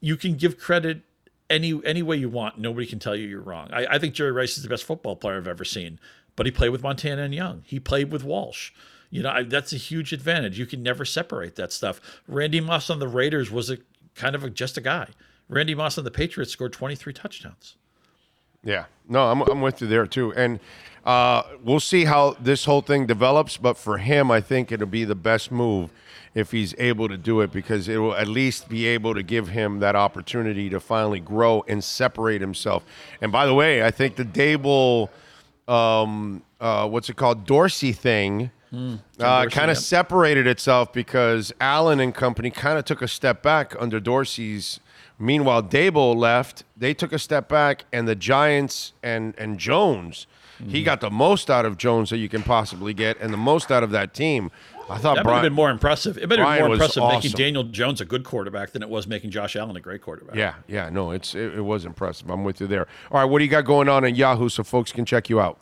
[0.00, 1.02] You can give credit
[1.50, 2.58] any any way you want.
[2.58, 3.68] Nobody can tell you you're wrong.
[3.72, 5.98] I, I think Jerry Rice is the best football player I've ever seen.
[6.36, 7.62] But he played with Montana and Young.
[7.66, 8.70] He played with Walsh.
[9.10, 10.58] You know, I, that's a huge advantage.
[10.58, 12.00] You can never separate that stuff.
[12.28, 13.78] Randy Moss on the Raiders was a
[14.14, 15.08] kind of a, just a guy
[15.48, 17.76] Randy Moss on the Patriots scored 23 touchdowns.
[18.62, 20.58] Yeah, no, I'm I'm with you there too, and
[21.04, 23.56] uh, we'll see how this whole thing develops.
[23.56, 25.90] But for him, I think it'll be the best move
[26.34, 29.48] if he's able to do it because it will at least be able to give
[29.48, 32.84] him that opportunity to finally grow and separate himself.
[33.20, 35.08] And by the way, I think the Daboll,
[35.66, 38.50] um, uh, what's it called, Dorsey thing.
[38.72, 43.42] Mm, uh, kind of separated itself because Allen and company kind of took a step
[43.42, 44.80] back under Dorsey's
[45.18, 46.64] Meanwhile, Daboll left.
[46.76, 50.26] They took a step back, and the Giants and and Jones,
[50.60, 50.70] mm-hmm.
[50.70, 53.70] he got the most out of Jones that you can possibly get, and the most
[53.70, 54.50] out of that team.
[54.90, 56.16] I thought that Brian, would have been more impressive.
[56.16, 57.16] It would have been more impressive awesome.
[57.16, 60.36] making Daniel Jones a good quarterback than it was making Josh Allen a great quarterback.
[60.36, 62.30] Yeah, yeah, no, it's it, it was impressive.
[62.30, 62.86] I'm with you there.
[63.10, 65.40] All right, what do you got going on in Yahoo so folks can check you
[65.40, 65.60] out?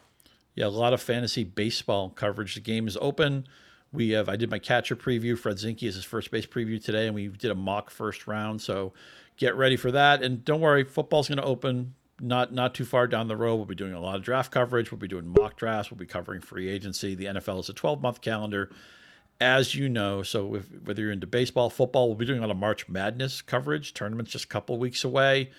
[0.55, 2.55] Yeah, a lot of fantasy baseball coverage.
[2.55, 3.47] The game is open.
[3.93, 5.37] We have I did my catcher preview.
[5.37, 8.63] Fred Zinkie is his first base preview today, and we did a mock first round.
[8.63, 8.93] So
[9.37, 10.23] get ready for that.
[10.23, 13.57] And don't worry, football's going to open not not too far down the road.
[13.57, 14.91] We'll be doing a lot of draft coverage.
[14.91, 15.91] We'll be doing mock drafts.
[15.91, 17.15] We'll be covering free agency.
[17.15, 18.71] The NFL is a 12 month calendar,
[19.41, 20.23] as you know.
[20.23, 23.43] So if, whether you're into baseball, football, we'll be doing a lot of March Madness
[23.43, 23.93] coverage.
[23.93, 25.51] Tournament's just a couple weeks away.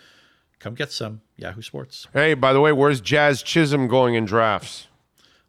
[0.59, 2.07] Come get some Yahoo Sports.
[2.13, 4.87] Hey, by the way, where's Jazz Chisholm going in drafts?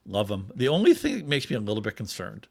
[0.05, 0.51] Love him.
[0.55, 2.47] The only thing that makes me a little bit concerned,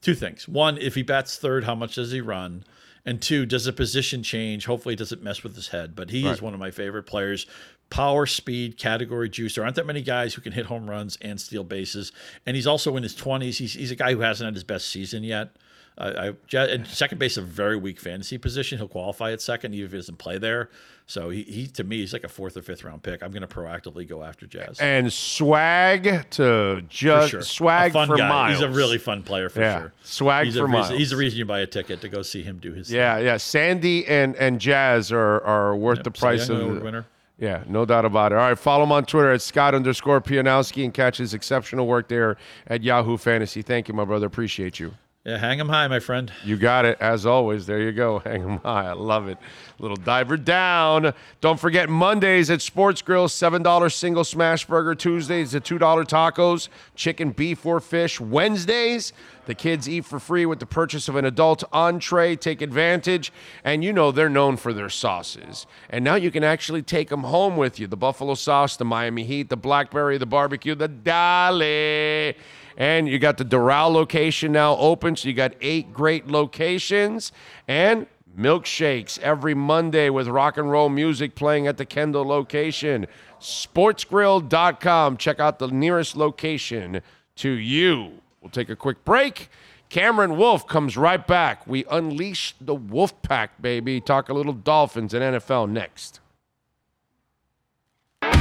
[0.00, 0.48] two things.
[0.48, 2.64] One, if he bats third, how much does he run?
[3.04, 4.66] And two, does the position change?
[4.66, 5.94] Hopefully, it doesn't mess with his head.
[5.94, 6.32] But he right.
[6.32, 7.46] is one of my favorite players.
[7.90, 9.54] Power, speed, category juice.
[9.54, 12.12] There aren't that many guys who can hit home runs and steal bases.
[12.44, 13.56] And he's also in his 20s.
[13.56, 15.50] He's, he's a guy who hasn't had his best season yet.
[15.98, 18.78] Uh, I, and second base is a very weak fantasy position.
[18.78, 20.70] He'll qualify at second, even if he doesn't play there.
[21.06, 23.22] So he, he to me, he's like a fourth or fifth round pick.
[23.22, 24.78] I'm going to proactively go after Jazz.
[24.78, 27.42] And swag to just sure.
[27.42, 28.28] swag for guy.
[28.28, 28.58] miles.
[28.58, 29.78] He's a really fun player for yeah.
[29.78, 29.92] sure.
[30.04, 30.90] Swag he's for reason, miles.
[30.90, 32.92] He's the reason you buy a ticket to go see him do his.
[32.92, 33.24] Yeah, thing.
[33.24, 33.36] yeah.
[33.38, 36.04] Sandy and and Jazz are are worth yep.
[36.04, 37.06] the price so of the winner.
[37.38, 38.34] Yeah, no doubt about it.
[38.34, 42.08] All right, follow him on Twitter at Scott underscore Pianowski and catch his exceptional work
[42.08, 43.62] there at Yahoo Fantasy.
[43.62, 44.26] Thank you, my brother.
[44.26, 44.94] Appreciate you.
[45.24, 46.32] Yeah, hang him high, my friend.
[46.44, 46.96] You got it.
[47.00, 48.18] As always, there you go.
[48.24, 48.86] Hang him high.
[48.86, 49.36] I love it.
[49.78, 51.12] Little diver down.
[51.40, 54.94] Don't forget Mondays at Sports Grill, $7 single smash burger.
[54.94, 58.20] Tuesdays, the $2 tacos, chicken, beef, or fish.
[58.20, 59.12] Wednesdays,
[59.46, 62.36] the kids eat for free with the purchase of an adult entree.
[62.36, 63.32] Take advantage.
[63.64, 65.66] And you know they're known for their sauces.
[65.90, 69.24] And now you can actually take them home with you the buffalo sauce, the Miami
[69.24, 72.34] Heat, the blackberry, the barbecue, the Dale.
[72.78, 75.16] And you got the Doral location now open.
[75.16, 77.32] So you got eight great locations
[77.66, 78.06] and
[78.38, 83.06] milkshakes every Monday with rock and roll music playing at the Kendall location.
[83.40, 85.16] Sportsgrill.com.
[85.16, 87.02] Check out the nearest location
[87.36, 88.12] to you.
[88.40, 89.50] We'll take a quick break.
[89.88, 91.66] Cameron Wolf comes right back.
[91.66, 94.00] We unleash the Wolf Pack, baby.
[94.00, 96.20] Talk a little Dolphins and NFL next.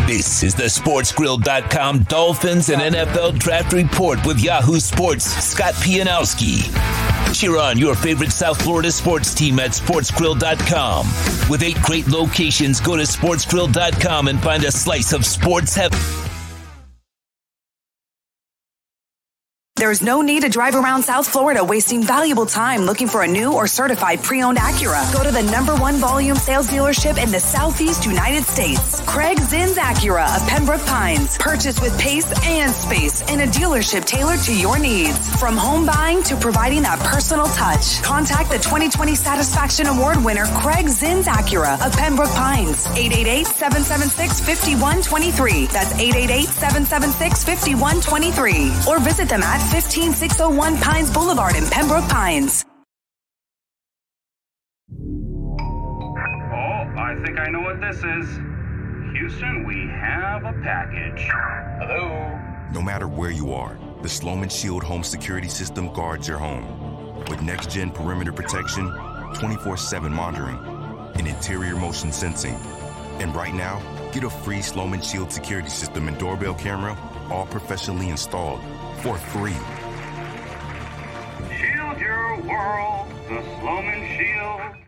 [0.07, 6.63] This is the SportsGrill.com Dolphins and NFL Draft Report with Yahoo Sports' Scott Pianowski.
[7.33, 11.07] Cheer on your favorite South Florida sports team at SportsGrill.com.
[11.49, 15.99] With eight great locations, go to SportsGrill.com and find a slice of sports heaven.
[19.77, 23.53] There's no need to drive around South Florida wasting valuable time looking for a new
[23.53, 25.13] or certified pre-owned Acura.
[25.13, 28.99] Go to the number one volume sales dealership in the Southeast United States.
[29.01, 31.37] Craig Zins Acura of Pembroke Pines.
[31.37, 35.15] Purchase with pace and space in a dealership tailored to your needs.
[35.39, 38.01] From home buying to providing that personal touch.
[38.01, 42.87] Contact the 2020 Satisfaction Award winner Craig Zins Acura of Pembroke Pines.
[42.87, 45.69] 888-776-5123.
[45.69, 48.87] That's 888-776-5123.
[48.87, 52.63] Or visit them at 15601 Pines Boulevard in Pembroke Pines.
[54.89, 56.15] Oh,
[56.97, 58.39] I think I know what this is.
[59.13, 61.27] Houston, we have a package.
[61.81, 62.39] Hello?
[62.71, 66.65] No matter where you are, the Sloman Shield home security system guards your home.
[67.29, 68.89] With next gen perimeter protection,
[69.35, 70.57] 24 7 monitoring,
[71.15, 72.55] and interior motion sensing.
[73.19, 73.81] And right now,
[74.13, 76.97] get a free Sloman Shield security system and doorbell camera,
[77.29, 78.61] all professionally installed
[79.01, 79.53] for free.
[81.57, 84.86] Shield your world, the Sloman Shield.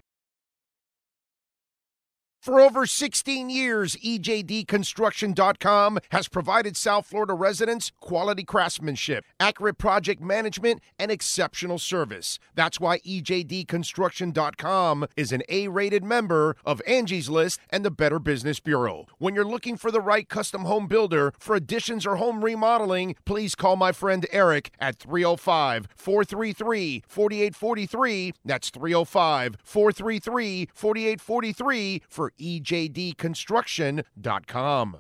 [2.40, 10.82] For over 16 years, EJDConstruction.com has provided South Florida residents quality craftsmanship, accurate project management,
[10.98, 12.40] and exceptional service.
[12.56, 18.62] That's why EJDConstruction.com is an A rated member of Angie's List and the Better Business
[18.62, 19.06] Bureau.
[19.18, 23.54] When you're looking for the right custom home builder for additions or home remodeling, please
[23.54, 28.34] call my friend Eric at 305 433 4843.
[28.46, 34.98] That's 305 433 4843 for ejdconstruction.com.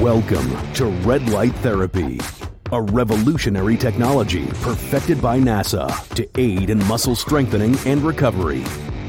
[0.00, 2.20] Welcome to Red Light Therapy,
[2.70, 8.62] a revolutionary technology perfected by NASA to aid in muscle strengthening and recovery.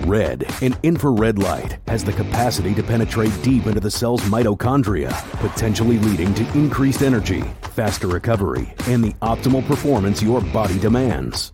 [0.06, 6.00] Red and infrared light has the capacity to penetrate deep into the cell's mitochondria, potentially
[6.00, 11.52] leading to increased energy, faster recovery, and the optimal performance your body demands.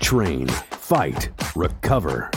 [0.00, 2.30] Train, fight, recover.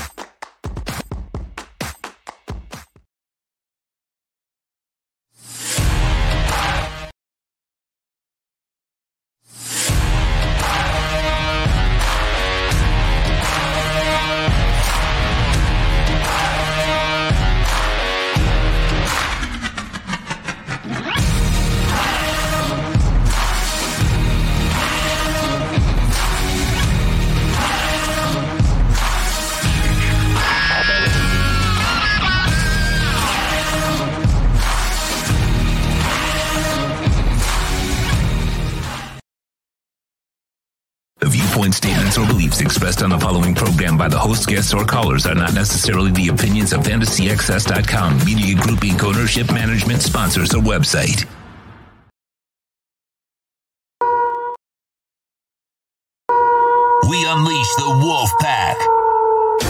[42.99, 46.27] Expressed on the following program by the host, guests, or callers are not necessarily the
[46.29, 49.03] opinions of FantasyXS.com, Media Group Inc.
[49.03, 51.25] ownership, management, sponsors, or website.
[57.09, 58.77] We unleash the Wolf Pack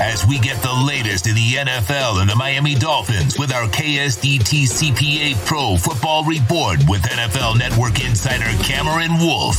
[0.01, 4.63] as we get the latest in the NFL and the Miami Dolphins with our KSDT
[4.67, 9.57] CPA Pro Football Report with NFL Network insider Cameron Wolf.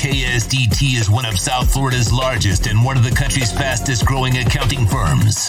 [0.00, 4.86] KSDT is one of South Florida's largest and one of the country's fastest growing accounting
[4.86, 5.48] firms.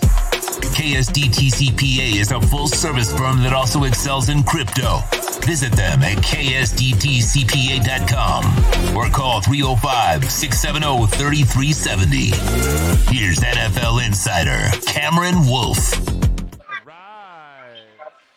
[0.71, 4.99] KSDT CPA is a full service firm that also excels in crypto.
[5.45, 6.85] Visit them at ksdtcpa.com
[8.95, 12.31] or call 305 670 3370.
[13.13, 15.93] Here's NFL insider Cameron Wolf.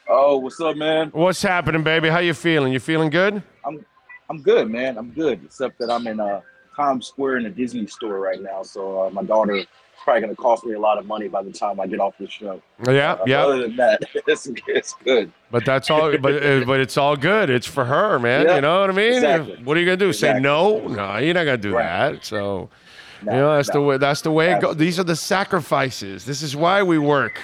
[0.09, 1.09] Oh, what's up, man?
[1.11, 2.09] What's happening, baby?
[2.09, 2.73] How you feeling?
[2.73, 3.43] You feeling good?
[3.67, 3.85] I'm
[4.31, 4.97] I'm good, man.
[4.97, 6.43] I'm good, except that I'm in uh,
[6.77, 8.63] Times Square in a Disney store right now.
[8.63, 9.67] So uh, my daughter is
[10.05, 12.15] probably going to cost me a lot of money by the time I get off
[12.21, 12.63] the show.
[12.87, 13.43] Yeah, Uh, yeah.
[13.45, 15.33] Other than that, it's, it's good.
[15.51, 16.17] But that's all.
[16.19, 17.51] but uh, but it's all good.
[17.51, 18.47] It's for her, man.
[18.47, 19.15] Yeah, you know what I mean?
[19.15, 19.57] exactly.
[19.65, 20.13] What are you gonna do?
[20.13, 20.87] Say no?
[20.87, 22.13] No, you're not gonna do Right.
[22.13, 22.25] that.
[22.25, 22.71] So
[23.25, 23.97] No, you know that's the way.
[23.99, 24.77] That's the way it goes.
[24.77, 26.25] These are the sacrifices.
[26.25, 27.41] This is why we work.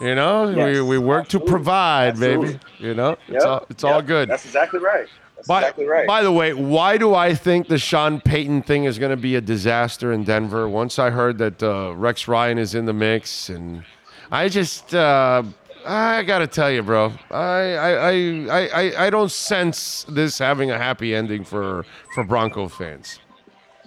[0.00, 1.50] You know, we, Yes, we work to absolutely.
[1.50, 2.60] provide, baby.
[2.78, 4.28] You know, it's all it's all good.
[4.28, 5.06] That's exactly right.
[5.34, 6.06] That's By, exactly right.
[6.06, 9.34] by the way, why do I think the Sean Payton thing is going to be
[9.36, 10.68] a disaster in Denver?
[10.68, 13.84] Once I heard that uh, Rex Ryan is in the mix, and
[14.32, 15.42] I just, uh,
[15.86, 20.70] I got to tell you, bro, I, I, I, I, I don't sense this having
[20.72, 23.20] a happy ending for for Bronco fans.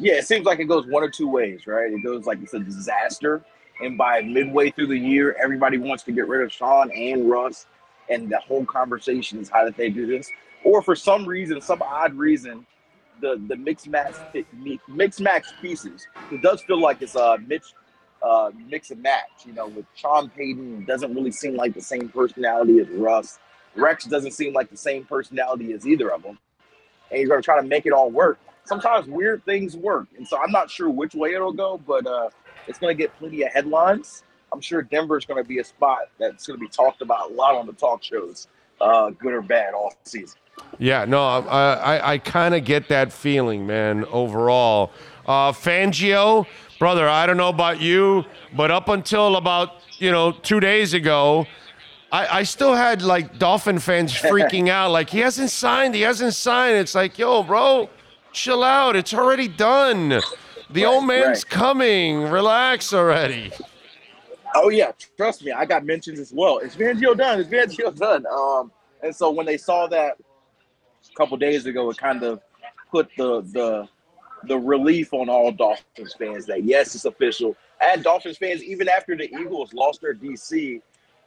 [0.02, 1.94] Yeah, it seems like it goes one or two ways, right?
[1.94, 3.44] It goes like it's a disaster,
[3.82, 7.68] and by midway through the year, everybody wants to get rid of Sean and Russ,
[8.10, 10.28] and the whole conversation is how did they do this?
[10.64, 12.66] Or for some reason, some odd reason,
[13.22, 14.16] the the mix match
[14.88, 16.08] mix match pieces.
[16.32, 17.76] It does feel like it's a mix
[18.24, 19.46] uh, mix and match.
[19.46, 23.38] You know, with Sean Payton doesn't really seem like the same personality as Russ.
[23.76, 26.40] Rex doesn't seem like the same personality as either of them,
[27.12, 28.40] and you're gonna try to make it all work
[28.72, 30.08] sometimes weird things work.
[30.18, 32.30] And so I'm not sure which way it'll go, but uh,
[32.68, 34.24] it's going to get plenty of headlines.
[34.54, 37.34] I'm sure Denver's going to be a spot that's going to be talked about a
[37.34, 38.48] lot on the talk shows,
[38.80, 40.38] uh, good or bad, all season.
[40.78, 44.06] Yeah, no, I, I, I kind of get that feeling, man.
[44.06, 44.92] Overall,
[45.26, 46.46] uh, Fangio,
[46.80, 51.48] brother, I don't know about you, but up until about you know two days ago,
[52.12, 56.34] I, I still had like Dolphin fans freaking out, like he hasn't signed, he hasn't
[56.34, 56.78] signed.
[56.78, 57.90] It's like, yo, bro,
[58.32, 58.96] chill out.
[58.96, 60.22] It's already done.
[60.70, 61.50] The old man's right.
[61.50, 62.24] coming.
[62.24, 63.52] Relax already.
[64.56, 66.60] Oh yeah, trust me, I got mentions as well.
[66.60, 67.40] Is Fangio done?
[67.40, 68.26] Is Fangio done?
[68.28, 72.42] Um, and so when they saw that a couple days ago, it kind of
[72.90, 73.88] put the the
[74.46, 77.56] the relief on all Dolphins fans that yes, it's official.
[77.82, 80.82] I had Dolphins fans even after the Eagles lost their DC,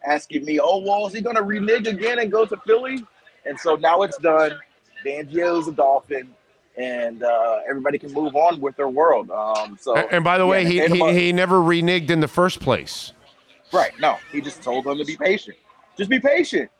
[0.06, 3.04] asking me, "Oh, well, is he going to renege again and go to Philly?"
[3.46, 4.58] And so now it's done.
[5.04, 6.34] Fangio's a Dolphin,
[6.76, 9.30] and uh, everybody can move on with their world.
[9.30, 13.12] Um, so And, by the way, he, he, he never reneged in the first place.
[13.72, 13.92] Right.
[14.00, 15.56] No, he just told them to be patient.
[15.96, 16.70] Just be patient.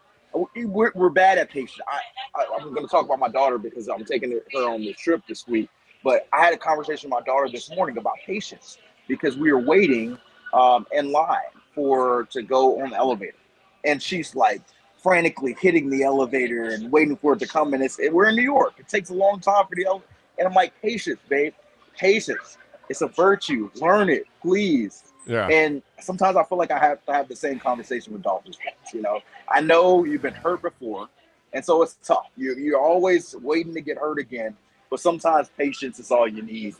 [0.55, 1.81] We- We're, we're bad at patience.
[1.89, 4.97] I, I, I'm going to talk about my daughter because I'm taking her on this
[4.99, 5.69] trip this week.
[6.03, 8.79] But I had a conversation with my daughter this morning about patience
[9.09, 10.19] because we were waiting
[10.53, 11.39] um, in line
[11.75, 13.37] for to go on the elevator,
[13.85, 14.61] and she's like
[15.05, 17.75] frantically hitting the elevator and waiting for it to come.
[17.75, 18.73] And it's we're in New York.
[18.79, 20.09] It takes a long time for the elevator.
[20.39, 21.53] And I'm like, patience, babe,
[21.95, 22.57] patience.
[22.89, 23.71] It's a virtue.
[23.75, 25.05] Learn it, please.
[25.27, 25.47] Yeah.
[25.49, 28.95] And sometimes I feel like I have to have the same conversation with Dolphins fans.
[28.95, 31.09] You know, I know you've been hurt before,
[31.53, 32.31] and so it's tough.
[32.37, 34.57] You you're always waiting to get hurt again,
[34.91, 36.77] but sometimes patience is all you need.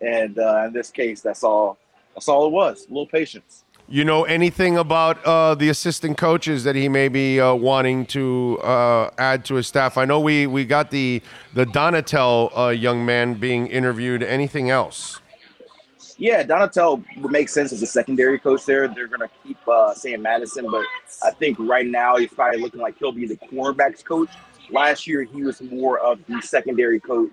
[0.00, 1.78] And uh, in this case, that's all.
[2.14, 2.86] That's all it was.
[2.86, 3.64] A little patience.
[3.90, 8.58] You know anything about uh, the assistant coaches that he may be uh, wanting to
[8.62, 9.96] uh, add to his staff?
[9.96, 11.22] I know we, we got the
[11.54, 14.22] the Donatel uh, young man being interviewed.
[14.22, 15.20] Anything else?
[16.18, 18.88] Yeah, Donatel would make sense as a secondary coach there.
[18.88, 20.84] They're going to keep uh, Sam Madison, but
[21.24, 24.28] I think right now he's probably looking like he'll be the cornerbacks coach.
[24.68, 27.32] Last year, he was more of the secondary coach,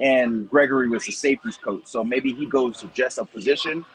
[0.00, 1.84] and Gregory was the safeties coach.
[1.86, 3.86] So maybe he goes to just a position,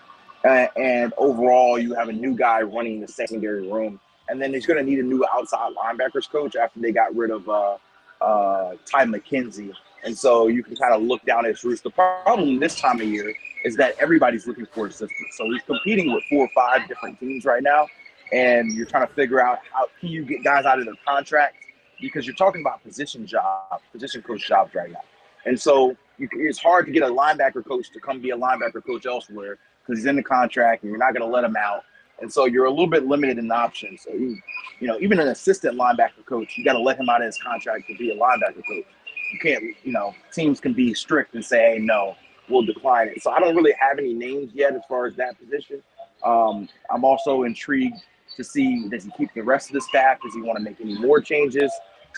[0.43, 3.99] uh, and overall, you have a new guy running the secondary room.
[4.29, 7.31] And then he's going to need a new outside linebackers coach after they got rid
[7.31, 7.77] of uh,
[8.21, 9.73] uh, Ty McKenzie.
[10.03, 11.81] And so you can kind of look down at his roots.
[11.81, 13.33] The problem this time of year
[13.65, 15.35] is that everybody's looking for assistance.
[15.35, 17.87] So he's competing with four or five different teams right now,
[18.31, 21.57] and you're trying to figure out how can you get guys out of their contract
[21.99, 25.01] because you're talking about position job, position coach jobs right now.
[25.45, 28.85] And so you, it's hard to get a linebacker coach to come be a linebacker
[28.85, 29.57] coach elsewhere
[29.89, 31.83] because he's in the contract and you're not going to let him out.
[32.21, 34.03] And so you're a little bit limited in options.
[34.03, 34.37] So you,
[34.79, 37.37] you know, even an assistant linebacker coach, you got to let him out of his
[37.41, 38.85] contract to be a linebacker coach.
[39.33, 42.15] You can't, you know, teams can be strict and say, hey, no,
[42.49, 43.23] we'll decline it.
[43.23, 45.81] So I don't really have any names yet as far as that position.
[46.23, 47.97] Um, I'm also intrigued
[48.35, 50.19] to see does he keep the rest of the staff?
[50.21, 51.71] Does he want to make any more changes?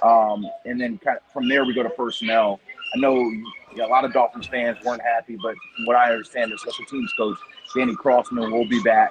[0.04, 2.60] Um, and then kind of from there we go to personnel.
[2.96, 3.44] I know you
[3.76, 6.86] know, a lot of Dolphins fans weren't happy, but from what I understand, the special
[6.86, 7.38] teams coach
[7.76, 9.10] Danny Crossman will be back,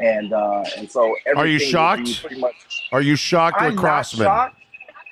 [0.00, 2.20] and uh, and so Are you everything will be shocked?
[2.20, 2.88] Pretty much.
[2.92, 4.50] Are you shocked I'm with Crossman?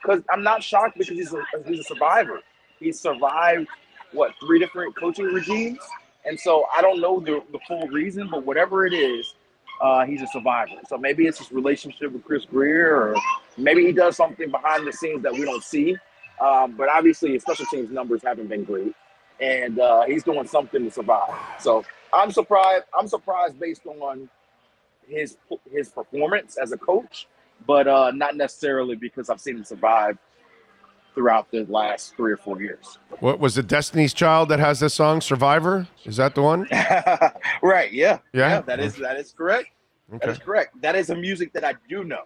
[0.05, 2.41] because I'm not shocked because he's a he's a survivor.
[2.79, 3.69] He survived
[4.13, 5.79] what three different coaching regimes,
[6.25, 9.35] and so I don't know the, the full reason, but whatever it is,
[9.81, 10.73] uh, he's a survivor.
[10.89, 13.17] So maybe it's his relationship with Chris Grier, or
[13.57, 15.97] maybe he does something behind the scenes that we don't see.
[16.41, 18.95] Um, but obviously, his special teams numbers haven't been great,
[19.41, 21.35] and uh, he's doing something to survive.
[21.61, 21.85] So
[22.15, 22.85] I'm surprised.
[22.99, 24.29] I'm surprised based on
[25.07, 25.37] his
[25.71, 27.27] his performance as a coach,
[27.67, 30.19] but uh, not necessarily because I've seen him survive
[31.15, 32.99] throughout the last three or four years.
[33.21, 33.67] What was it?
[33.69, 35.89] Destiny's Child that has this song "Survivor"?
[36.05, 36.67] Is that the one?
[37.63, 37.93] right?
[37.93, 38.19] Yeah.
[38.33, 38.61] Yeah?
[38.63, 39.69] that is that is correct.
[40.11, 40.33] That Okay.
[40.33, 40.81] is correct.
[40.83, 42.23] That is a music that I do know.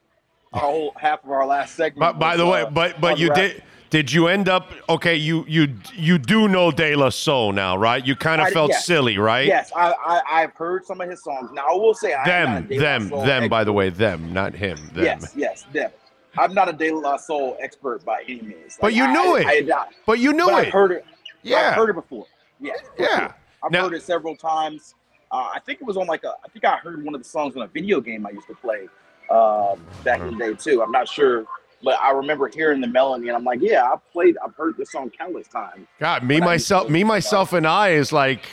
[0.53, 2.01] Our whole half of our last segment.
[2.01, 3.63] But by was, the way, uh, but but you did.
[3.91, 5.15] Did you end up okay?
[5.15, 8.05] You you you do know De La Soul now, right?
[8.07, 8.85] You kind of I- felt yes.
[8.85, 9.47] silly, right?
[9.47, 11.51] Yes, I, I I've heard some of his songs.
[11.53, 13.49] Now I will say I am not Them, them, them.
[13.49, 14.77] By the way, them, not him.
[14.93, 15.05] Them.
[15.05, 15.91] Yes, yes, them.
[16.37, 18.77] I'm not a De La Soul expert by any means.
[18.81, 19.71] But you knew I, it.
[19.71, 20.67] I, But you knew but it.
[20.67, 21.05] I've heard it.
[21.43, 21.71] Yeah.
[21.71, 22.27] I've heard it before.
[22.61, 22.73] Yeah.
[22.99, 23.07] Yeah.
[23.19, 23.35] sure.
[23.65, 24.95] I've Now- heard it several times.
[25.33, 26.35] Uh, I think it was on like a.
[26.45, 28.55] I think I heard one of the songs on a video game I used to
[28.55, 28.89] play
[29.31, 30.83] um, back in the day too.
[30.83, 31.45] I'm not sure,
[31.83, 34.37] but I remember hearing the melody and I'm like, yeah, I've played.
[34.45, 35.87] I've heard this song countless times.
[36.01, 38.47] God, me myself, me myself and I is like,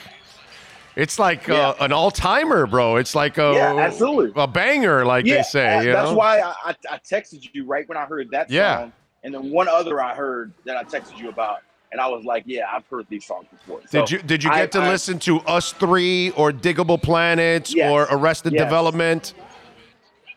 [0.94, 2.96] it's like uh, an all timer, bro.
[2.96, 4.32] It's like a Yeah, absolutely.
[4.40, 5.86] a banger, like yeah, they say.
[5.92, 6.16] that's know?
[6.16, 8.78] why I, I, I texted you right when I heard that Yeah.
[8.78, 11.58] song, and then one other I heard that I texted you about,
[11.92, 13.82] and I was like, yeah, I've heard these songs before.
[13.90, 17.74] So Did you did you I- get to I- listen to Us3 or Digable Planets
[17.74, 17.90] Yes.
[17.92, 18.62] or Arrested Yes.
[18.64, 19.34] Development?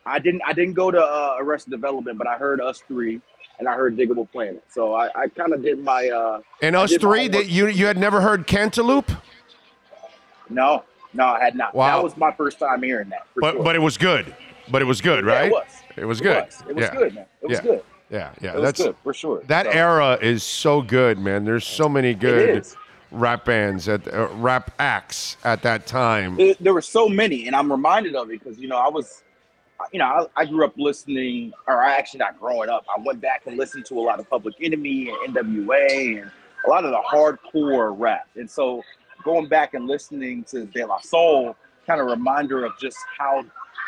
[0.05, 3.21] I didn't I didn't go to uh, Arrested Development, but I heard Us3
[3.59, 4.63] and I heard Digable Planet.
[4.69, 8.21] So I, I kind of did my uh And Us3, that you you had never
[8.21, 9.09] heard Cantaloop,
[10.49, 10.83] no
[11.13, 11.73] no I had not.
[11.75, 11.97] Wow.
[11.97, 13.27] That was my first time hearing that.
[13.35, 13.63] But sure.
[13.63, 14.35] but it was good.
[14.71, 15.45] But it was good, Yeah, right?
[15.47, 15.65] it was.
[15.97, 16.45] It was It good.
[16.45, 16.63] was.
[16.69, 16.95] It was yeah.
[16.95, 17.25] good, man.
[17.41, 17.63] It was yeah.
[17.63, 17.83] good.
[18.11, 18.49] Yeah, yeah.
[18.51, 19.41] It was That's good for sure.
[19.47, 21.43] that So, era is so good, man.
[21.45, 22.65] There's so many good
[23.11, 26.35] rap bands at uh, rap acts at that time.
[26.37, 29.23] There, there were so many, and I'm reminded of it because you know I was,
[29.91, 32.85] you know, I, I grew up listening, or I actually not growing up.
[32.95, 36.31] I went back and listened to a lot of Public Enemy and NWA and
[36.65, 38.83] a lot of the hardcore rap, and so
[39.23, 41.55] going back and listening to De La Soul,
[41.85, 43.43] kind of reminder of just how,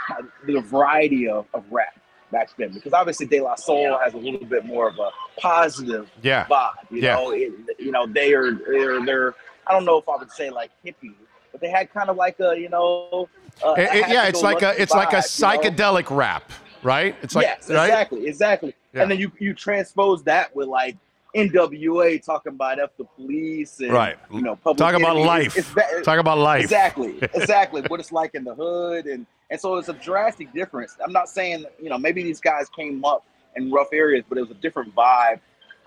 [0.07, 1.97] how the variety of, of rap
[2.31, 2.71] back then.
[2.73, 6.45] Because obviously De La Soul has a little bit more of a positive Yeah.
[6.49, 6.71] vibe.
[6.89, 7.15] You Yeah.
[7.15, 9.35] know, it, you know they are they're they're
[9.67, 11.13] I don't know if I would say like hippie,
[11.61, 13.29] they had kind of like a you know.
[13.63, 16.51] Uh, It- it- yeah, it's like a it's like a psychedelic rap,
[16.83, 17.15] right?
[17.21, 17.85] It's like yes, right?
[17.85, 18.75] exactly, exactly.
[18.93, 19.03] Yeah.
[19.03, 20.97] And then you you transpose that with like
[21.35, 24.17] NWA talking about F the police and Right.
[24.31, 25.57] you know public Talk about life.
[25.57, 26.63] It's, it's Talk about life.
[26.63, 27.81] Exactly, exactly.
[27.87, 30.95] what it's like in the hood, and and so it's a drastic difference.
[31.03, 33.23] I'm not saying you know maybe these guys came up
[33.55, 35.39] in rough areas, but it was a different vibe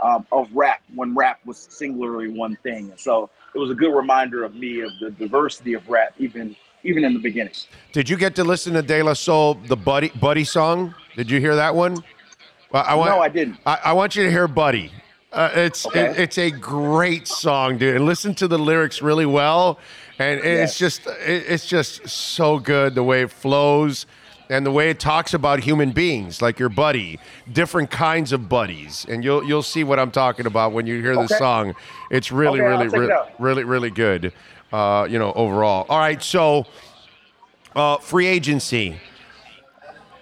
[0.02, 2.90] um, of rap when rap was singularly one thing.
[2.90, 6.56] And so it was a good reminder of me of the diversity of rap, even
[6.82, 7.54] even in the beginning.
[7.92, 10.94] Did you get to listen to De La Soul, the Buddy Buddy song?
[11.16, 12.02] Did you hear that one?
[12.72, 13.56] Well, I want, No, I didn't.
[13.64, 14.90] I, I want you to hear Buddy.
[15.32, 16.10] Uh, it's Okay.
[16.10, 17.96] it- it's a great song, dude.
[17.96, 19.78] And listen to the lyrics really well,
[20.18, 24.06] and it's just it, it's just so good the way it flows.
[24.50, 27.18] And the way it talks about human beings, like your buddy,
[27.50, 31.14] different kinds of buddies, and you'll you'll see what I'm talking about when you hear
[31.14, 31.36] the Okay.
[31.38, 31.74] song.
[32.10, 34.32] It's really, Okay, really, check it really, really, really good.
[34.72, 35.86] Uh, you know, overall.
[35.88, 36.66] All right, so
[37.74, 38.96] uh, free agency.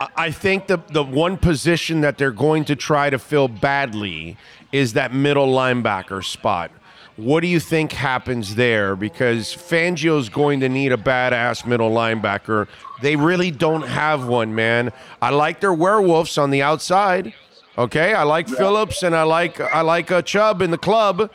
[0.01, 4.37] I- I think the the one position that they're going to try to fill badly
[4.70, 6.70] is that middle linebacker spot.
[7.16, 8.97] What do you think happens there?
[8.97, 12.68] Because Fangio's going to need a badass middle linebacker.
[13.03, 14.92] They really don't have one, man.
[15.20, 17.34] I like their werewolves on the outside.
[17.76, 21.30] Okay, I like Phillips and I like I like uh, Chubb in the club,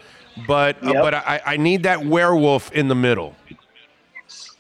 [0.47, 3.35] but uh, but I, I need that werewolf in the middle.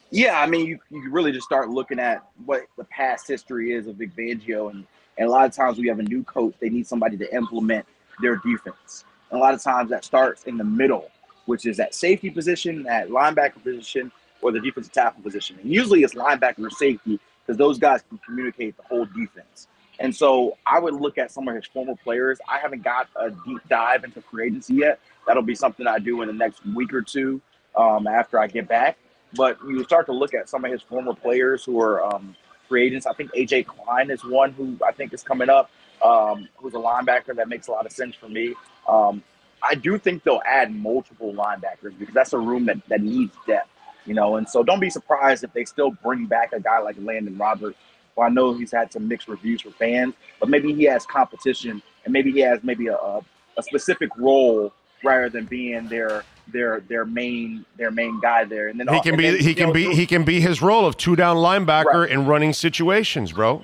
[0.09, 3.87] Yeah, I mean, you, you really just start looking at what the past history is
[3.87, 4.85] of Vic Fangio, and,
[5.17, 7.85] and a lot of times we have a new coach, they need somebody to implement
[8.21, 9.03] their defense.
[9.29, 11.11] And a lot of times that starts in the middle,
[11.45, 14.11] which is that safety position, that linebacker position,
[14.41, 15.57] or the defensive tackle position.
[15.61, 19.67] And usually it's linebacker or safety because those guys can communicate the whole defense.
[19.99, 22.39] And so I would look at some of his former players.
[22.47, 24.99] I haven't got a deep dive into free agency yet.
[25.25, 27.41] That'll be something I do in the next week or two
[27.75, 28.97] um, after I get back.
[29.33, 32.35] But you start to look at some of his former players who are um,
[32.67, 33.05] free agents.
[33.05, 35.71] I think AJ Klein is one who I think is coming up,
[36.03, 38.53] um, who's a linebacker that makes a lot of sense for me.
[38.87, 39.23] Um,
[39.61, 43.69] I do think they'll add multiple linebackers because that's a room that, that needs depth,
[44.07, 44.37] you know.
[44.37, 47.77] And so don't be surprised if they still bring back a guy like Elandon Roberts.
[48.15, 51.83] Well, I know he's had some mixed reviews for fans, but maybe he has competition
[52.03, 53.21] and maybe he has maybe a, a,
[53.57, 58.69] a specific role rather than being their their their main their main guy there.
[58.69, 60.85] And then He can be then, he can know, be he can be his role
[60.87, 63.63] of two down linebacker in running situations, bro.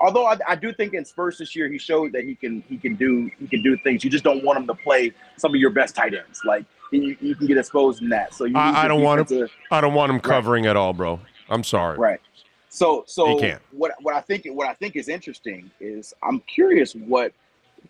[0.00, 2.78] although I, I do think in Spurs this year he showed that he can he
[2.78, 4.02] can do he can do things.
[4.04, 6.40] You just don't want him to play some of your best tight ends.
[6.46, 8.34] Like you, you can get exposed in that.
[8.34, 9.26] So you I, I don't want him.
[9.26, 11.20] defensive- I don't want him covering at all, bro.
[11.48, 11.98] I'm sorry.
[11.98, 12.20] Right.
[12.68, 13.36] So so
[13.72, 17.32] what what I think what I think is interesting is I'm curious what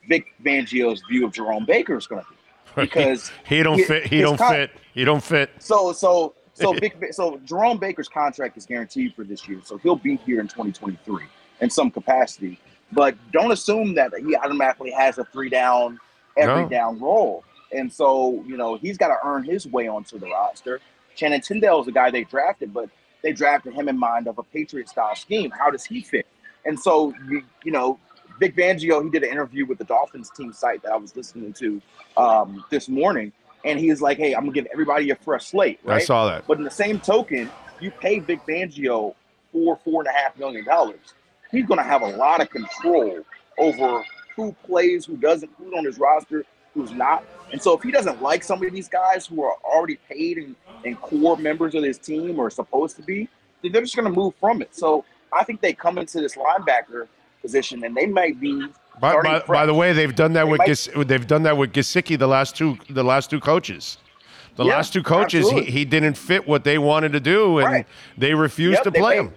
[0.08, 2.36] Vic Fangio's view of Jerome Baker is going to be
[2.82, 4.06] because he don't hi- fit.
[4.06, 4.70] He don't con- fit.
[4.94, 5.50] He don't fit.
[5.58, 9.96] So so so Vic, so Jerome Baker's contract is guaranteed for this year, so he'll
[9.96, 11.24] be here in 2023
[11.60, 12.58] in some capacity.
[12.92, 16.00] But don't assume that he automatically has a three down
[16.38, 16.68] every No.
[16.68, 17.44] down role.
[17.72, 20.80] And so you know he's got to earn his way onto the roster.
[21.14, 22.88] Shannon Tindall is the guy they drafted, but
[23.22, 25.50] they drafted him in mind of a Patriot style scheme.
[25.50, 26.26] How does he fit?
[26.64, 27.98] And so you, you know
[28.38, 31.52] Vic Fangio, he did an interview with the Dolphins team site that I was listening
[31.54, 31.80] to
[32.16, 33.32] um, this morning,
[33.64, 36.46] and he was like, "Hey, I'm gonna give everybody a fresh slate." I saw that.
[36.46, 37.50] But in the same token,
[37.80, 39.14] you pay Vic Fangio
[39.52, 41.14] four, four and a half million dollars.
[41.50, 43.20] He's gonna have a lot of control
[43.58, 44.04] over
[44.36, 46.44] who plays, who doesn't, who's on his roster,
[46.74, 47.24] who's not.
[47.52, 50.54] And so if he doesn't like some of these guys who are already paid and,
[50.84, 53.28] and core members of his team or supposed to be,
[53.62, 54.74] then they're just gonna move from it.
[54.74, 57.08] So I think they come into this linebacker
[57.42, 58.66] position and they might be
[59.00, 61.56] By, by, by the way, they've done that They with might- Gis, they've done that
[61.56, 63.98] with Gesicki the last two the last two coaches.
[64.56, 67.66] The Yeah, last two coaches, he, he didn't fit what they wanted to do, and
[67.72, 67.86] Right.
[68.18, 69.34] they refused Yep, to they play paid- him.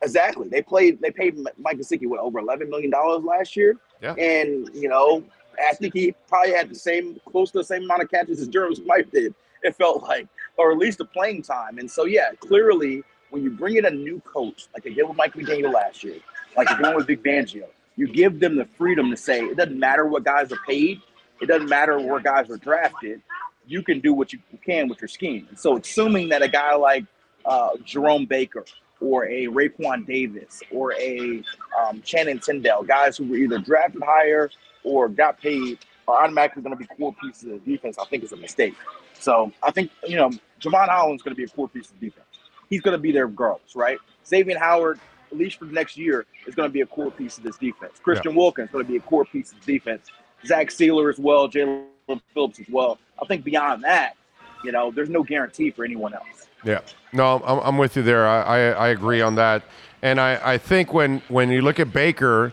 [0.00, 0.48] Exactly.
[0.48, 1.00] They played.
[1.00, 3.76] They paid Mike Gesicki what over eleven million dollars last year.
[4.00, 4.14] Yeah.
[4.14, 5.24] And you know,
[5.60, 8.48] I think he probably had the same, close to the same amount of catches as
[8.48, 9.34] Jeremy Smythe did.
[9.62, 11.78] It felt like, or at least the playing time.
[11.78, 15.16] And so, yeah, clearly, when you bring in a new coach, like they did with
[15.16, 16.16] Mike McDaniel last year,
[16.56, 17.64] like they're doing with Vic Fangio,
[17.96, 21.00] you give them the freedom to say it doesn't matter what guys are paid,
[21.40, 23.20] it doesn't matter where guys are drafted.
[23.66, 25.46] You can do what you can with your scheme.
[25.50, 27.04] And so, assuming that a guy like
[27.44, 28.64] uh, Jerome Baker
[29.00, 31.42] or a Raekwon Davis or a
[31.78, 34.50] um, Shannon Tindall, guys who were either drafted higher
[34.88, 37.98] or got paid, are automatically going to be core pieces of defense.
[37.98, 38.74] I think is a mistake.
[39.18, 40.30] So I think you know
[40.60, 42.26] Jevon Holland's going to be a core piece of defense.
[42.70, 43.98] He's going to be their girls, right?
[44.26, 47.38] Xavier Howard, at least for the next year, is going to be a core piece
[47.38, 47.98] of this defense.
[48.02, 50.10] Christian Wilkins is going to be a core piece of defense.
[50.46, 51.86] Zach Sieler as well, Jaelan
[52.34, 52.98] Phillips as well.
[53.20, 54.16] I think beyond that,
[54.62, 56.46] you know, there's no guarantee for anyone else.
[56.64, 56.80] Yeah,
[57.12, 58.26] no, I'm, I'm with you there.
[58.26, 59.62] I, I, I agree on that,
[60.02, 62.52] and I, I think when when you look at Baker,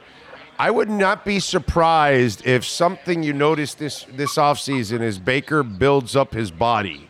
[0.58, 6.16] I would not be surprised if something you notice this this offseason is Baker builds
[6.16, 7.10] up his body,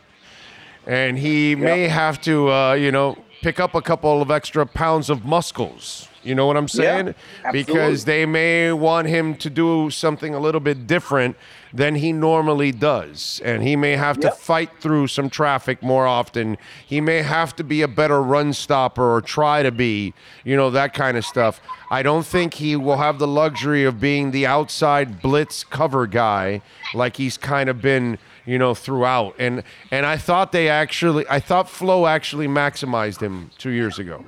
[0.84, 5.10] and he may have to uh, you know pick up a couple of extra pounds
[5.10, 6.08] of muscles.
[6.24, 7.14] You know what I'm saying?
[7.44, 7.62] absolutely.
[7.62, 11.36] because they may want him to do something a little bit different
[11.76, 13.40] than he normally does.
[13.44, 16.56] And he may have to fight through some traffic more often.
[16.86, 20.70] He may have to be a better run stopper or try to be, you know,
[20.70, 21.60] that kind of stuff.
[21.90, 26.62] I don't think he will have the luxury of being the outside blitz cover guy
[26.94, 29.34] like he's kind of been, you know, throughout.
[29.38, 34.24] And and I thought they actually I thought Flo actually maximized him 2 years ago.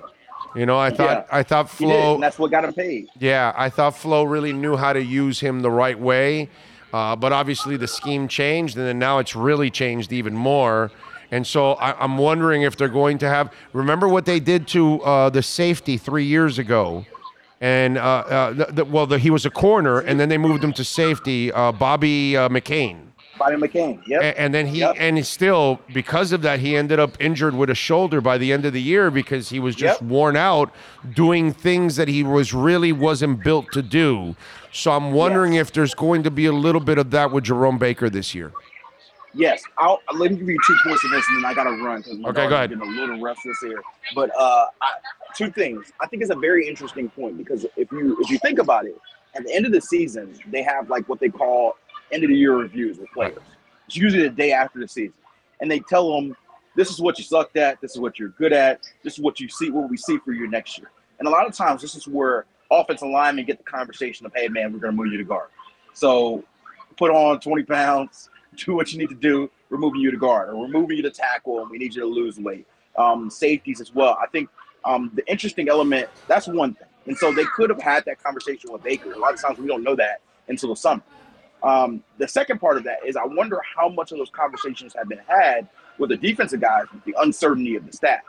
[0.54, 1.38] You know, I thought Yeah.
[1.38, 3.08] I thought did, Flo and that's what got him paid.
[3.18, 6.48] yeah, I thought Flo really knew how to use him the right way,
[6.92, 10.90] uh, but obviously the scheme changed, and then now it's really changed even more.
[11.30, 13.52] And so I, I'm wondering if they're going to have.
[13.72, 17.04] Remember what they did to uh, the safety three years ago,
[17.60, 20.64] and uh, uh, the, the, well, the, he was a corner, and then they moved
[20.64, 21.52] him to safety.
[21.52, 23.07] Uh, Bobby uh, McCain.
[23.38, 24.00] Bobby McCain.
[24.06, 24.22] Yep.
[24.22, 24.96] A- And then he Yep.
[24.98, 28.52] and he still because of that he ended up injured with a shoulder by the
[28.52, 30.10] end of the year because he was just Yep.
[30.10, 30.70] worn out
[31.14, 34.36] doing things that he was really wasn't built to do.
[34.72, 37.78] So I'm wondering if there's going to be a little bit of that with Jerome
[37.78, 38.52] Baker this year.
[39.34, 42.00] Yes, I'll let me give you two points of this, and then I gotta run
[42.00, 42.70] because my Okay, go ahead.
[42.70, 43.80] getting a little restless here.
[44.14, 44.92] But uh, I,
[45.34, 45.92] two things.
[46.00, 48.96] I think it's a very interesting point because if you if you think about it,
[49.36, 51.76] at the end of the season, they have like what they call
[52.12, 53.38] end of the year reviews with players.
[53.86, 55.14] It's usually the day after the season,
[55.60, 56.36] and they tell them
[56.76, 59.40] this is what you sucked at, this is what you're good at, this is what
[59.40, 60.90] you see, what we see for you next year.
[61.18, 64.48] And a lot of times, this is where offensive linemen get the conversation of, "Hey,
[64.48, 65.48] man, we're gonna move you to guard."
[65.94, 66.44] So
[66.96, 70.50] put on 20 pounds, do what you need to do, we're moving you to guard,
[70.50, 72.66] or we're moving you to tackle, and we need you to lose weight.
[72.96, 74.18] Um, safeties as well.
[74.20, 74.48] I think
[74.84, 76.88] um, the interesting element, that's one thing.
[77.06, 79.12] And so they could have had that conversation with Baker.
[79.12, 81.02] A lot of times we don't know that until the summer.
[81.62, 85.08] Um, the second part of that is I wonder how much of those conversations have
[85.08, 88.20] been had with the defensive guys with the uncertainty of the staff.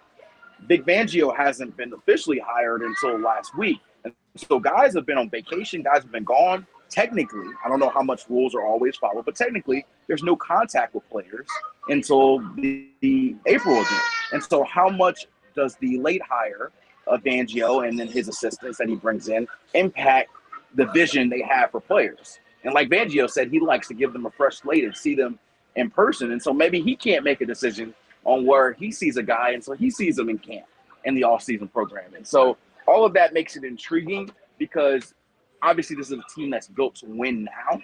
[0.68, 3.80] Vic Fangio hasn't been officially hired until last week.
[4.04, 6.66] And so guys have been on vacation, guys have been gone.
[6.90, 10.96] Technically, I don't know how much rules are always followed, but technically, there's no contact
[10.96, 11.46] with players
[11.88, 13.86] until the, the April.
[14.34, 16.72] And so, how much does the late hire
[17.06, 20.32] of Fangio and then his assistants that he brings in impact
[20.74, 22.40] the vision they have for players?
[22.64, 25.40] And like Fangio said, he likes to give them a fresh slate and see them
[25.76, 26.32] in person.
[26.32, 27.94] And so maybe he can't make a decision
[28.26, 30.66] on where he sees a guy, and so he sees them in camp
[31.06, 32.14] in the off-season program.
[32.16, 35.14] And so all of that makes it intriguing because
[35.62, 37.82] obviously this is a team that's built to win now.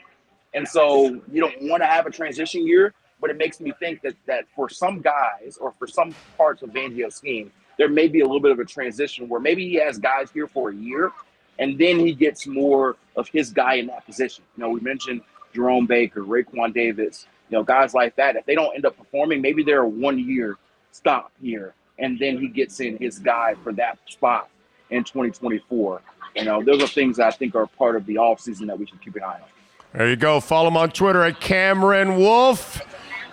[0.53, 4.01] And so you don't want to have a transition year, but it makes me think
[4.01, 8.21] that that for some guys or for some parts of Fangio's scheme, there may be
[8.21, 11.11] a little bit of a transition where maybe he has guys here for a year
[11.59, 14.43] and then he gets more of his guy in that position.
[14.57, 15.21] You know, we mentioned
[15.53, 18.35] Jerome Baker, Raekwon Davis, you know, guys like that.
[18.35, 20.57] If they don't end up performing, maybe they're a one year
[20.91, 24.49] stop here, and then he gets in his guy for that spot
[24.89, 26.01] in 2024.
[26.35, 29.01] You know, those are things I think are part of the offseason that we should
[29.01, 29.49] keep an eye on.
[29.93, 30.41] There you go.
[30.41, 32.81] Follow him on Twitter at Cameron Wolf.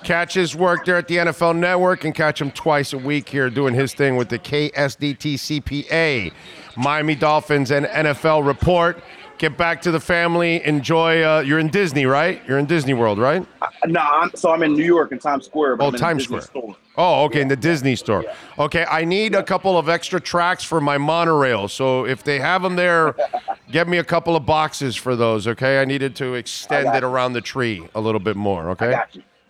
[0.05, 3.49] Catch his work there at the NFL Network and catch him twice a week here
[3.51, 6.33] doing his thing with the KSDT CPA,
[6.77, 9.03] Miami Dolphins, and NFL Report.
[9.39, 10.65] Get back to the family.
[10.65, 11.23] Enjoy.
[11.23, 12.41] Uh, you're in Disney, right?
[12.47, 13.45] You're in Disney World, right?
[13.87, 15.79] No, I'm, so I'm in New York in Times Square.
[15.81, 16.43] Oh, Times Square.
[16.43, 16.77] Store.
[16.97, 18.25] Oh, okay, in the Disney store.
[18.59, 21.67] Okay, I need a couple of extra tracks for my monorail.
[21.67, 23.17] So if they have them there,
[23.73, 25.49] get me a couple of boxes for those.
[25.49, 28.71] Okay, I needed to extend it around the tree a little bit more.
[28.71, 28.97] Okay.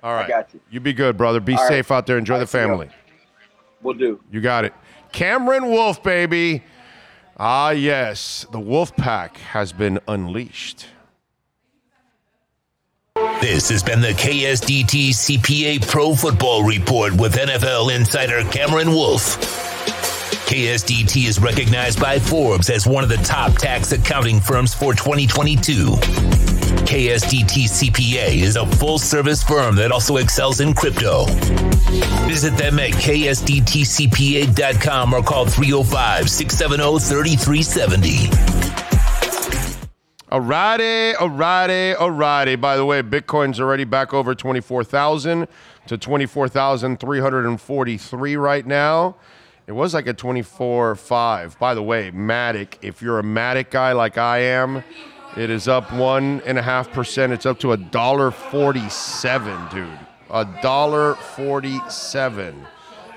[0.02, 0.08] I got you.
[0.08, 0.24] All right.
[0.24, 0.60] I got you.
[0.70, 1.40] You be good, brother.
[1.40, 1.68] Be All right.
[1.68, 2.18] safe out there.
[2.18, 2.88] Enjoy All the right, family.
[3.82, 4.20] We'll do.
[4.30, 4.72] You got it.
[5.12, 6.62] Cameron Wolf, baby.
[7.36, 8.46] Ah, yes.
[8.52, 10.86] The Wolf Pack has been unleashed.
[13.40, 19.36] This has been the KSDT CPA Pro Football Report with NFL insider Cameron Wolf.
[20.46, 26.51] KSDT is recognized by Forbes as one of the top tax accounting firms for 2022.
[26.92, 31.24] KSDT CPA is a full service firm that also excels in crypto.
[32.28, 38.26] Visit them at ksdtcpa.com or call 305 670 3370.
[40.30, 42.60] Alrighty, alrighty, alrighty.
[42.60, 45.48] By the way, Bitcoin's already back over 24,000
[45.86, 49.16] to 24,343 right now.
[49.66, 51.58] It was like a 24.5.
[51.58, 54.84] By the way, Matic, if you're a Matic guy like I am,
[55.36, 57.32] it is up one and a half percent.
[57.32, 59.98] It's up to a dollar forty-seven, dude.
[60.30, 62.66] A dollar forty-seven.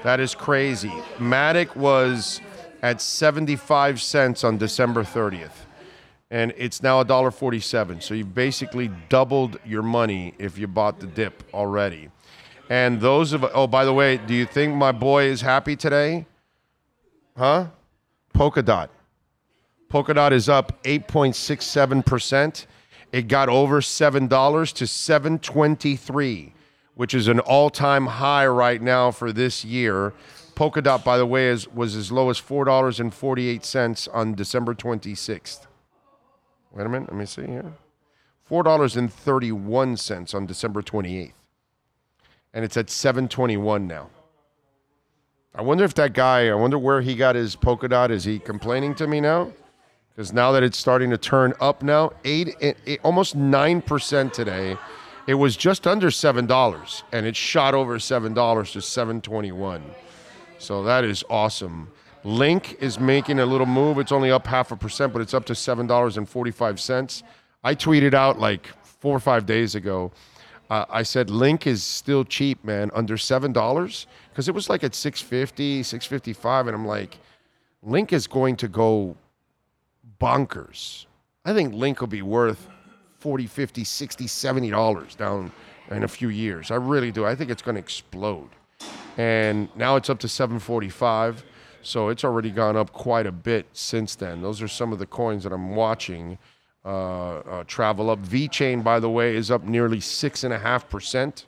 [0.04, 0.94] That is crazy.
[1.18, 2.40] Matic was
[2.84, 5.66] at 75 cents on December 30th
[6.30, 8.04] and it's now $1.47.
[8.04, 12.10] So you've basically doubled your money if you bought the dip already.
[12.70, 16.26] And those of oh, by the way, do you think my boy is happy today?
[17.38, 17.68] Huh?
[18.34, 18.90] Polkadot.
[19.90, 22.66] Polkadot is up 8.67%.
[23.12, 26.54] It got over $7 to 723,
[26.96, 30.14] which is an all-time high right now for this year.
[30.56, 35.68] Polkadot, by the way, is was as low as $4.48 on December 26th.
[36.74, 37.74] Wait a minute, let me see here.
[38.50, 41.34] $4.31 on December 28th.
[42.54, 44.10] And it's at 721 now.
[45.54, 48.10] I wonder if that guy, I wonder where he got his Polkadot.
[48.12, 49.52] Is he complaining to me now?
[50.16, 54.78] Because now that it's starting to turn up now, eight, eight, eight- almost 9% today.
[55.28, 59.84] It was just under $7 and it shot over $7 to 721.
[60.58, 61.90] So that is awesome.
[62.24, 63.98] Link is making a little move.
[64.00, 67.24] It's only up half a percent, but it's up to $7.45.
[67.64, 70.12] I tweeted out like four or five days ago.
[70.70, 74.84] Uh, I said Link is still cheap, man, under seven dollars because it was like
[74.84, 77.18] at 650, 655, and I'm like,
[77.84, 79.16] Link is going to go
[80.20, 81.06] bonkers.
[81.44, 82.68] I think Link will be worth
[83.20, 85.52] 40, 50, 60, 70 dollars down
[85.92, 86.72] in a few years.
[86.72, 87.26] I really do.
[87.26, 88.50] I think it's going to explode.
[89.18, 91.44] And now it's up to 745.
[91.82, 94.42] So it's already gone up quite a bit since then.
[94.42, 96.40] Those are some of the coins that I'm watching
[96.84, 98.20] uh, uh, travel up.
[98.24, 101.46] VeChain, by the way, is up nearly six and a half percent.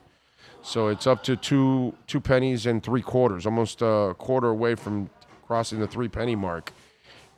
[0.62, 5.10] So it's up to two two pennies and three quarters, almost a quarter away from
[5.46, 6.72] crossing the three penny mark.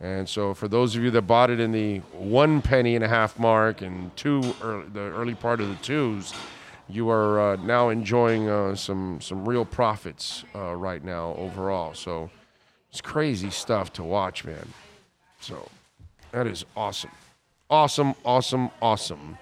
[0.00, 3.08] And so for those of you that bought it in the one penny and a
[3.08, 6.32] half mark and two early, the early part of the twos,
[6.88, 11.92] you are uh, now enjoying uh, some some real profits uh, right now overall.
[11.92, 12.30] So
[12.90, 14.72] it's crazy stuff to watch, man.
[15.40, 15.68] So
[16.32, 17.10] that is awesome,
[17.68, 19.38] awesome, awesome, awesome.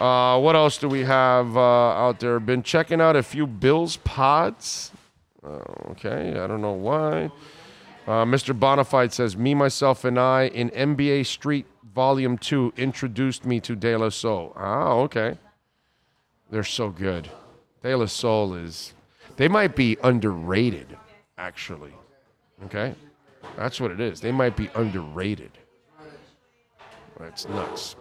[0.00, 2.38] Uh, what else do we have uh, out there?
[2.40, 4.92] Been checking out a few Bills pods.
[5.44, 7.30] Uh, okay, I don't know why.
[8.06, 8.58] Uh, Mr.
[8.58, 13.96] Bonafide says, "Me, myself, and I in NBA Street Volume Two introduced me to De
[13.96, 15.38] La Soul." Ah, okay.
[16.50, 17.30] They're so good.
[17.82, 18.92] De La Soul is.
[19.36, 20.96] They might be underrated,
[21.38, 21.94] actually.
[22.66, 22.94] Okay,
[23.56, 24.20] that's what it is.
[24.20, 25.50] They might be underrated.
[27.18, 27.96] That's nuts.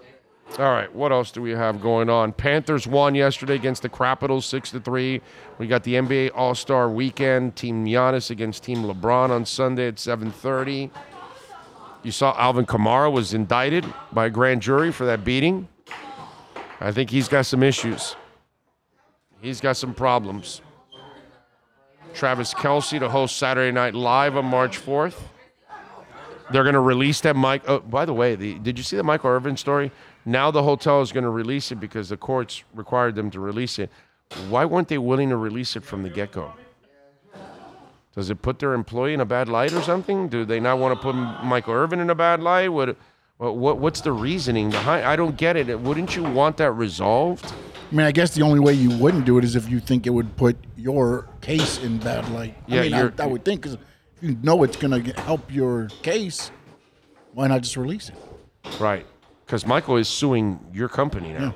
[0.59, 2.31] All right, what else do we have going on?
[2.31, 5.19] Panthers won yesterday against the Capitals, six to three.
[5.57, 7.55] We got the NBA All Star Weekend.
[7.55, 10.91] Team Giannis against Team LeBron on Sunday at seven thirty.
[12.03, 15.67] You saw Alvin Kamara was indicted by a grand jury for that beating.
[16.79, 18.15] I think he's got some issues.
[19.41, 20.61] He's got some problems.
[22.13, 25.29] Travis Kelce to host Saturday Night Live on March fourth.
[26.51, 27.63] They're going to release that Mike.
[27.67, 29.91] Oh, by the way, the, did you see the Michael Irvin story?
[30.25, 33.79] Now the hotel is going to release it because the courts required them to release
[33.79, 33.89] it.
[34.49, 36.53] Why weren't they willing to release it from the get go?
[38.15, 40.27] Does it put their employee in a bad light or something?
[40.27, 42.67] Do they not want to put Michael Irvin in a bad light?
[42.69, 42.95] What,
[43.37, 45.05] what, what what's the reasoning behind?
[45.05, 45.79] I don't get it.
[45.79, 47.51] Wouldn't you want that resolved?
[47.91, 50.07] I mean, I guess the only way you wouldn't do it is if you think
[50.07, 52.55] it would put your case in bad light.
[52.67, 53.77] Yeah, I mean, I, I would think because
[54.21, 56.51] you know it's going to help your case,
[57.33, 58.15] why not just release it?
[58.79, 59.05] Right.
[59.45, 61.53] Because Michael is suing your company now.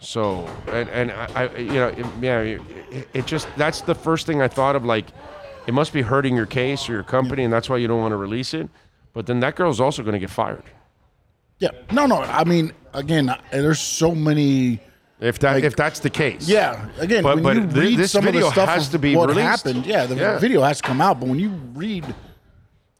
[0.00, 4.26] So, and, and I, I, you know, it, yeah, it, it just, that's the first
[4.26, 4.84] thing I thought of.
[4.84, 5.06] Like,
[5.66, 8.12] it must be hurting your case or your company, and that's why you don't want
[8.12, 8.68] to release it.
[9.12, 10.64] But then that girl's also going to get fired.
[11.58, 11.70] Yeah.
[11.92, 12.22] No, no.
[12.22, 14.80] I mean, again, there's so many.
[15.20, 16.48] If that if that's the case.
[16.48, 16.88] Yeah.
[16.98, 19.14] Again, But- when but you thi- read this some of the stuff has to be
[19.14, 19.46] what released.
[19.64, 20.38] happened, yeah, the Yeah.
[20.40, 21.20] video has to come out.
[21.20, 22.12] But when you read,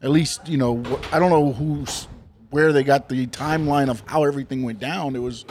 [0.01, 2.07] at least you know, I don't know who's
[2.53, 5.17] where they got the timeline of how everything went down.
[5.17, 5.45] It was.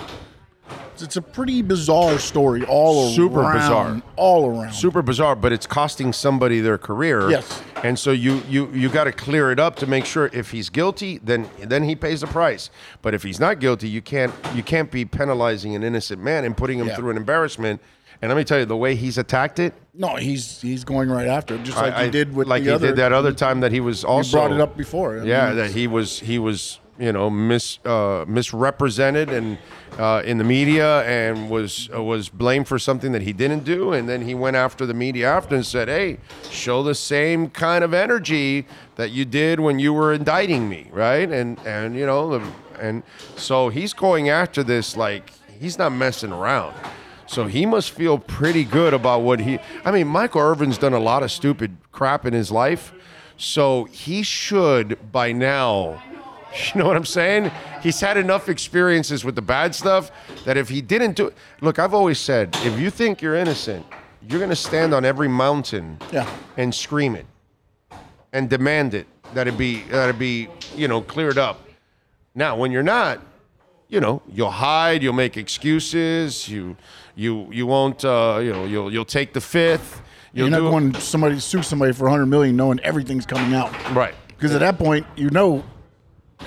[1.01, 3.51] It's a pretty bizarre story all Super around.
[3.53, 4.01] Super bizarre.
[4.17, 4.71] All around.
[4.73, 7.29] Super bizarre, but it's costing somebody their career.
[7.29, 7.61] Yes.
[7.83, 10.69] And so you you you got to clear it up to make sure if he's
[10.69, 12.69] guilty, then then he pays the price.
[13.01, 16.55] But if he's not guilty, you can't you can't be penalizing an innocent man and
[16.55, 16.95] putting him Yeah.
[16.95, 17.81] through an embarrassment.
[18.21, 21.27] And let me tell you, the way he's attacked it, No, he's he's going right
[21.27, 22.87] after it, just like I- he did with like he other.
[22.87, 25.19] did that other time that he was also brought it up before.
[25.19, 29.57] I Yeah, mean, that he was he was you know mis uh, misrepresented and
[29.97, 33.91] uh, in the media and was uh, was blamed for something that he didn't do,
[33.91, 37.83] and then he went after the media after and said, "Hey, show the same kind
[37.83, 42.41] of energy that you did when you were indicting me, right?" And and you know
[42.79, 43.03] and
[43.35, 46.75] so he's going after this like he's not messing around.
[47.25, 49.57] So he must feel pretty good about what he.
[49.85, 52.93] I mean, Michael Irvin's done a lot of stupid crap in his life,
[53.37, 56.01] so he should by now.
[56.73, 57.49] You know what I'm saying?
[57.81, 60.11] He's had enough experiences with the bad stuff
[60.45, 63.85] that if he didn't do it, look, I've always said, if you think you're innocent,
[64.27, 66.29] you're gonna stand on every mountain Yeah.
[66.57, 67.25] and scream it.
[68.33, 71.67] and demand it that it be that it be you know cleared up.
[72.33, 73.19] Now, when you're not,
[73.89, 76.77] you know, you'll hide, you'll make excuses, you
[77.15, 80.01] you you won't uh, you know you'll you'll take the fifth.
[80.33, 83.71] You'll You're not going somebody sue somebody for 100 million knowing everything's coming out.
[83.93, 84.13] right.
[84.29, 85.61] Because at that point, you know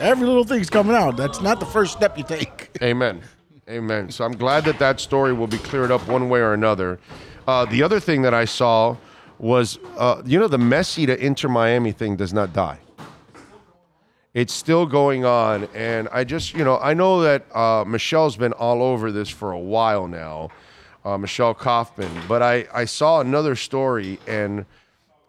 [0.00, 1.16] every little thing's coming out.
[1.16, 2.70] That's not the first step you take.
[2.82, 3.22] Amen.
[3.68, 4.10] Amen.
[4.10, 6.98] So I'm glad that that story will be cleared up one way or another.
[7.46, 8.96] Uh, the other thing that I saw
[9.38, 12.78] was, uh, you know, the Messi to Inter Miami thing does not die.
[14.34, 18.52] It's still going on, and I just, you know, I know that uh, Michelle's been
[18.52, 20.50] all over this for a while now,
[21.04, 22.10] uh, Michelle Kaufman.
[22.26, 24.66] But I, I saw another story, and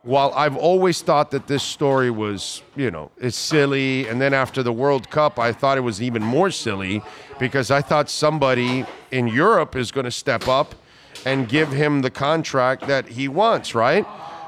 [0.05, 4.61] while I've always thought that this story was, you know, it's silly, and then after
[4.61, 7.01] the World Cup, I thought it was even more silly
[7.39, 10.75] because I thought somebody in Europe is going to step up
[11.25, 14.05] and give him the contract that he wants, right?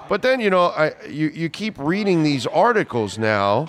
[0.07, 3.67] But then, you know, I, you, you keep reading these articles now,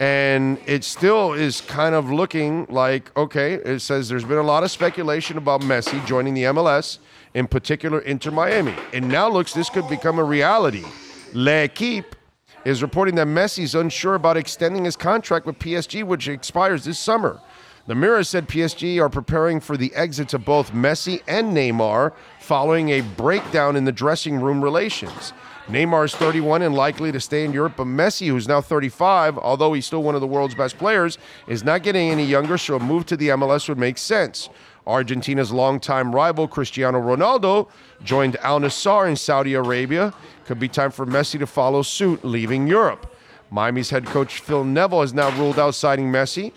[0.00, 3.54] and it still is kind of looking like okay.
[3.54, 6.98] It says there's been a lot of speculation about Messi joining the MLS,
[7.32, 8.74] in particular Inter Miami.
[8.92, 10.84] It now looks this could become a reality.
[11.34, 12.16] L'Equipe
[12.64, 16.98] is reporting that Messi is unsure about extending his contract with PSG, which expires this
[16.98, 17.40] summer.
[17.86, 22.90] The Mirror said PSG are preparing for the exits of both Messi and Neymar following
[22.90, 25.32] a breakdown in the dressing room relations.
[25.68, 29.72] Neymar is 31 and likely to stay in Europe, but Messi, who's now 35, although
[29.72, 32.80] he's still one of the world's best players, is not getting any younger, so a
[32.80, 34.48] move to the MLS would make sense.
[34.88, 37.68] Argentina's longtime rival Cristiano Ronaldo
[38.02, 40.14] joined Al Nassr in Saudi Arabia.
[40.46, 43.14] Could be time for Messi to follow suit, leaving Europe.
[43.50, 46.52] Miami's head coach Phil Neville has now ruled out signing Messi.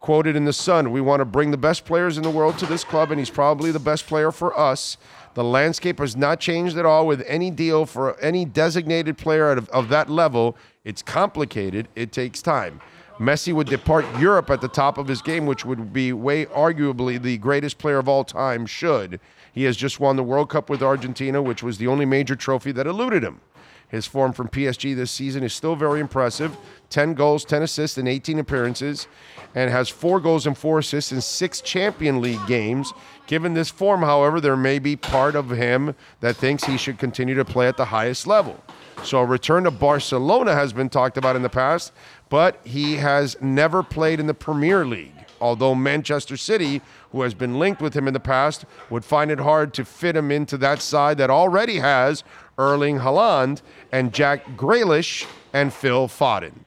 [0.00, 2.66] Quoted in The Sun, we want to bring the best players in the world to
[2.66, 4.96] this club, and he's probably the best player for us.
[5.34, 9.68] The landscape has not changed at all with any deal for any designated player of,
[9.68, 10.56] of that level.
[10.84, 12.80] It's complicated, it takes time.
[13.20, 17.20] Messi would depart Europe at the top of his game, which would be way arguably
[17.20, 19.20] the greatest player of all time, should.
[19.52, 22.72] He has just won the World Cup with Argentina, which was the only major trophy
[22.72, 23.42] that eluded him.
[23.88, 26.56] His form from PSG this season is still very impressive
[26.90, 29.06] 10 goals, 10 assists in 18 appearances,
[29.54, 32.92] and has four goals and four assists in six Champion League games.
[33.26, 37.34] Given this form, however, there may be part of him that thinks he should continue
[37.34, 38.62] to play at the highest level.
[39.02, 41.92] So a return to Barcelona has been talked about in the past,
[42.30, 45.12] but he has never played in the Premier League.
[45.40, 46.80] Although Manchester City,
[47.12, 50.16] who has been linked with him in the past, would find it hard to fit
[50.16, 52.24] him into that side that already has
[52.58, 56.64] Erling Haaland and Jack Grealish and Phil Foden.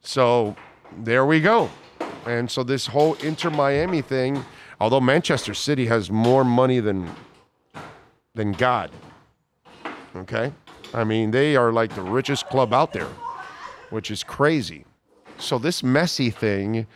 [0.00, 0.56] So
[0.98, 1.70] there we go.
[2.26, 4.44] And so this whole Inter Miami thing,
[4.80, 7.08] although Manchester City has more money than
[8.34, 8.90] than God.
[10.14, 10.52] Okay?
[10.94, 13.08] I mean, they are like the richest club out there,
[13.90, 14.84] which is crazy.
[15.38, 16.86] So this Messi thing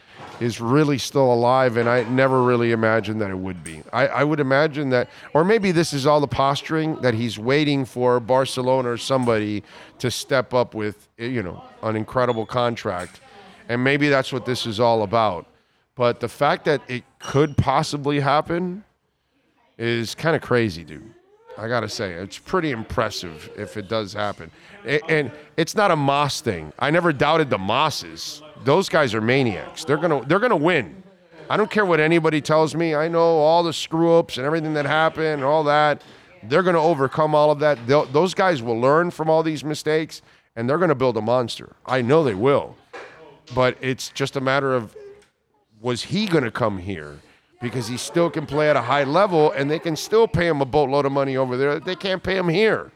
[0.41, 3.83] is really still alive, and I never really imagined that it would be.
[3.93, 7.85] I, I would imagine that, or maybe this is all the posturing that he's waiting
[7.85, 9.63] for Barcelona or somebody
[9.99, 13.21] to step up with, you know, an incredible contract,
[13.69, 15.47] and maybe that's what this is all about.
[15.95, 18.85] But the fact that it could possibly happen
[19.77, 21.15] is kind of crazy, dude.
[21.61, 24.51] I gotta say, it's pretty impressive if it does happen.
[24.87, 26.73] A- And it's not a Mas thing.
[26.79, 28.43] I never doubted the Mosses.
[28.65, 29.85] Those guys are maniacs.
[29.85, 31.03] They're gonna they're gonna win.
[31.51, 32.95] I don't care what anybody tells me.
[32.95, 36.03] I know all the screw ups and everything that happened and all that.
[36.45, 37.87] They're gonna overcome all of that.
[37.87, 40.23] They'll, those guys will learn from all these mistakes
[40.57, 41.75] and they're gonna build a monster.
[41.85, 42.77] I know they will.
[43.55, 44.97] But it's just a matter of
[45.81, 47.19] was he gonna come here?
[47.61, 50.61] Because he still can play at a high level and they can still pay him
[50.61, 51.79] a boatload of money over there.
[51.79, 52.91] They can't pay him here.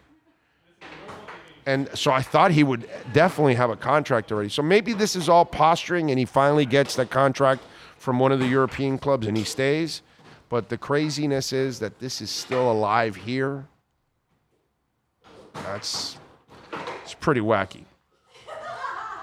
[1.67, 4.49] And so I thought he would definitely have a contract already.
[4.49, 7.63] So maybe this is all posturing and he finally gets that contract
[7.99, 10.03] from one of the European clubs and he stays.
[10.49, 13.67] But the craziness is that this is still alive here.
[15.55, 16.19] That's
[17.03, 17.85] it's pretty wacky.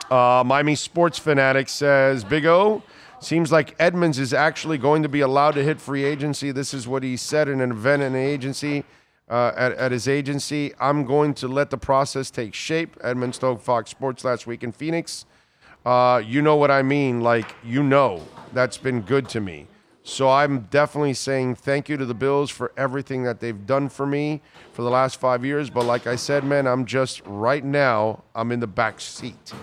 [0.09, 2.83] Uh, Miami Sports Fanatic says Big O
[3.21, 6.51] seems like Edmunds is actually going to be allowed to hit free agency.
[6.51, 8.83] This is what he said in an event in an agency.
[9.29, 12.97] Uh, at, at his agency, I'm going to let the process take shape.
[13.01, 15.25] Edmunds told Fox Sports last week in Phoenix.
[15.85, 17.21] Uh, you know what I mean.
[17.21, 19.67] Like, you know, that's been good to me.
[20.03, 24.05] So I'm definitely saying thank you to the Bills for everything that they've done for
[24.05, 24.41] me
[24.73, 25.69] for the last five years.
[25.69, 29.53] But like I said, man, I'm just right now, I'm in the back seat.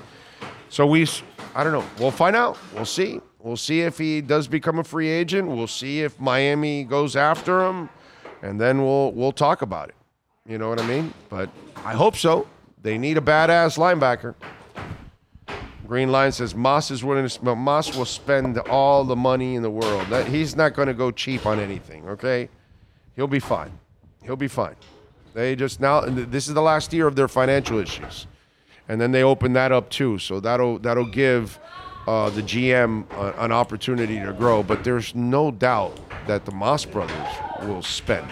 [0.71, 1.07] So we,
[1.55, 1.85] I don't know.
[1.99, 2.57] We'll find out.
[2.73, 3.21] We'll see.
[3.41, 5.49] We'll see if he does become a free agent.
[5.49, 7.89] We'll see if Miami goes after him,
[8.43, 9.95] and then we'll we'll talk about it.
[10.47, 11.13] You know what I mean?
[11.29, 11.51] But
[11.85, 12.49] I hope so.
[12.83, 14.35] They need a badass linebacker.
[15.87, 17.57] Green Line says Mas is willing to.
[17.57, 20.07] Mas will spend all the money in the world.
[20.09, 22.07] That, he's not going to go cheap on anything.
[22.09, 22.49] Okay,
[23.17, 23.71] he'll be fine.
[24.23, 24.77] He'll be fine.
[25.33, 26.01] They just now.
[26.01, 28.27] This is the last year of their financial issues,
[28.89, 30.19] and then they open that up too.
[30.19, 31.59] So that'll that'll give
[32.09, 34.63] uh, the GM a, an opportunity to grow.
[34.63, 37.29] But there's no doubt that the Mas brothers
[37.63, 38.31] will spend.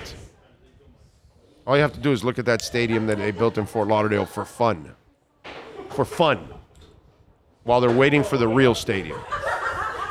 [1.66, 3.88] All you have to do is look at that stadium that they built in Fort
[3.88, 4.94] Lauderdale for fun.
[5.90, 6.48] For fun
[7.64, 9.20] while they're waiting for the real stadium.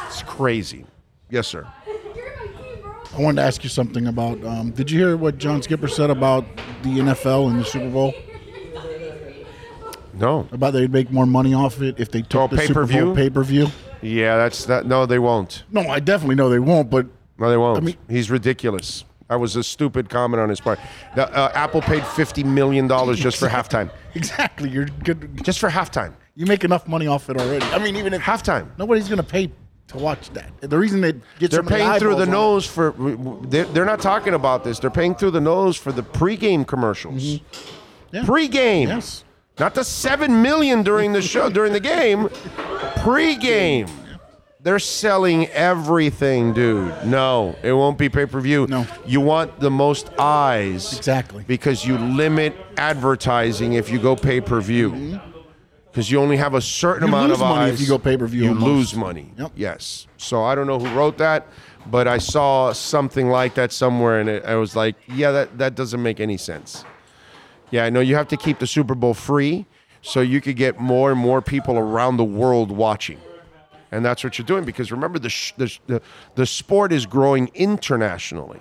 [0.06, 0.86] It's crazy.
[1.32, 1.66] Yes, sir.
[3.18, 4.44] I wanted to ask you something about.
[4.44, 6.46] Um, did you hear what John Skipper said about
[6.84, 8.14] the NFL and the Super Bowl?
[10.18, 10.48] No.
[10.52, 13.06] About they'd make more money off it if they took Oh, the Super pay-per-view?
[13.06, 13.68] Bowl pay per view.
[14.02, 14.86] Yeah, that's that.
[14.86, 15.64] No, they won't.
[15.72, 16.90] No, I definitely know they won't.
[16.90, 17.08] But
[17.38, 17.78] No, they won't.
[17.78, 19.04] I mean- He's ridiculous.
[19.30, 20.80] That was a stupid comment on his part.
[21.16, 23.90] The, uh, Apple paid fifty million dollars just for halftime.
[24.14, 25.44] exactly, you're good.
[25.44, 26.14] Just for halftime.
[26.36, 27.66] You make enough money off it already.
[27.68, 29.52] I mean, even if halftime, nobody's going to pay
[29.88, 30.52] to watch that.
[30.62, 32.94] The reason they get They're paying through the nose for.
[33.48, 34.78] They're, they're not talking about this.
[34.78, 37.40] They're paying through the nose for the pregame commercials.
[37.40, 38.26] Mm-hmm.
[38.26, 38.88] Pregame.
[38.88, 39.24] Yes.
[39.60, 42.30] Not the seven million during the show during the game.
[42.98, 43.88] pre-game.
[44.62, 47.06] They're selling everything, dude.
[47.06, 48.66] No, it won't be pay per view.
[48.68, 48.88] No.
[49.06, 50.98] You want the most eyes.
[50.98, 51.44] Exactly.
[51.48, 55.20] Because you limit advertising if you go pay per view.
[55.92, 57.14] Because you only have a certain Mm-hmm.
[57.14, 57.74] You amount lose of money eyes.
[57.76, 58.66] if you go pay-per-view You almost.
[58.66, 59.32] lose money.
[59.38, 59.52] Yep.
[59.56, 60.08] Yes.
[60.18, 61.48] So I don't know who wrote that,
[61.86, 65.76] but I saw something like that somewhere, and it, I was like, yeah, that, that
[65.76, 66.84] doesn't make any sense.
[67.72, 69.66] Yeah, I know you have to keep the Super Bowl free
[70.02, 73.20] so you could get more and more people around the world watching.
[73.92, 76.02] And that's what you're doing because remember, the, sh- the, the,
[76.36, 78.60] the sport is growing internationally.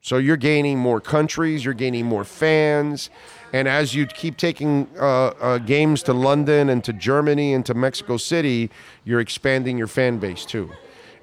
[0.00, 3.10] So you're gaining more countries, you're gaining more fans,
[3.52, 7.74] and as you keep taking uh, uh, games to London and to Germany and to
[7.74, 8.70] Mexico City,
[9.04, 10.70] you're expanding your fan base too.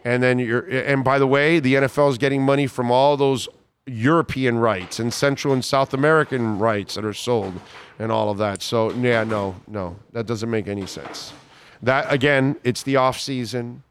[0.04, 3.48] And then you're, and by the way, the NFL is getting money from all those
[3.86, 7.60] European rights and Central and South American rights that are sold,
[8.00, 8.62] and all of that.
[8.62, 11.34] So yeah, no, no, that doesn't make any sense.
[11.82, 13.84] That again, it's the off season.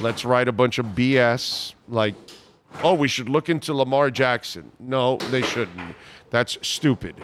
[0.00, 2.14] Let's write a bunch of BS like,
[2.82, 4.72] oh, we should look into Lamar Jackson.
[4.80, 5.94] No, they shouldn't.
[6.30, 7.14] That's stupid.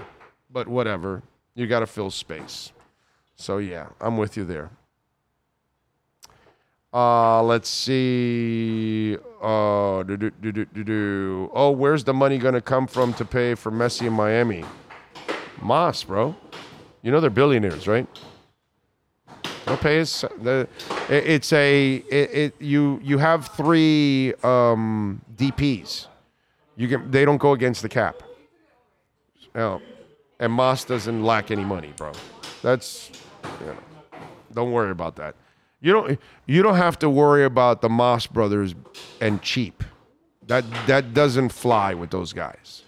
[0.51, 1.23] But whatever.
[1.55, 2.73] You got to fill space.
[3.37, 4.71] So yeah, I'm with you there.
[6.93, 9.17] Uh, let's see.
[9.41, 11.51] Uh, do, do, do, do, do.
[11.55, 14.65] Oh, where's the money going to come from to pay for Messi in Miami?
[15.63, 16.35] Mas, bro.
[17.03, 18.07] You know they're billionaires, right?
[19.65, 20.03] They'll pay.
[20.03, 20.69] The,
[21.09, 22.55] it- it's a it, it.
[22.61, 26.07] You you have three um, DPs.
[26.77, 27.11] You can.
[27.11, 28.23] They don't go against the cap.
[29.55, 29.81] No,
[30.39, 32.13] and Mas doesn't lack any money, bro.
[32.63, 33.11] That's.
[33.61, 33.77] You know,
[34.53, 35.35] don't worry about that.
[35.81, 36.19] You don't.
[36.47, 38.75] You don't have to worry about the Mas brothers
[39.21, 39.83] and cheap.
[40.47, 42.83] That that doesn't fly with those guys.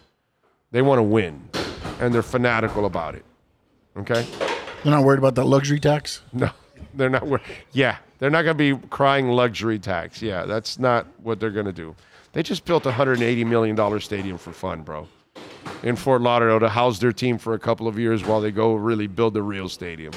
[0.73, 1.49] They want to win,
[2.01, 3.25] and they're fanatical about it.
[3.97, 4.27] Okay.
[4.83, 6.23] They're not worried about that luxury tax.
[6.33, 6.51] No,
[6.95, 7.27] they're not.
[7.27, 7.41] wor-
[7.73, 10.21] Yeah, they're not going to be crying luxury tax.
[10.21, 11.95] Yeah, that's not what they're going to do.
[12.33, 15.07] They just built a 180 million dollar stadium for fun, bro,
[15.83, 18.75] in Fort Lauderdale to house their team for a couple of years while they go
[18.75, 20.13] really build the real stadium.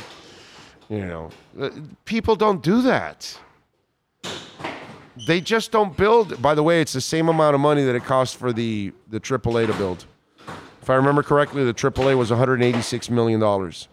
[0.89, 1.29] You know,
[1.59, 1.69] Uh,
[2.05, 3.39] people don't do that.
[5.27, 6.41] They just don't build.
[6.41, 9.19] By the way, it's the same amount of money that it costs for the the
[9.19, 10.05] AAA to build.
[10.81, 13.88] If I remember correctly, the AAA was 186 million dollars.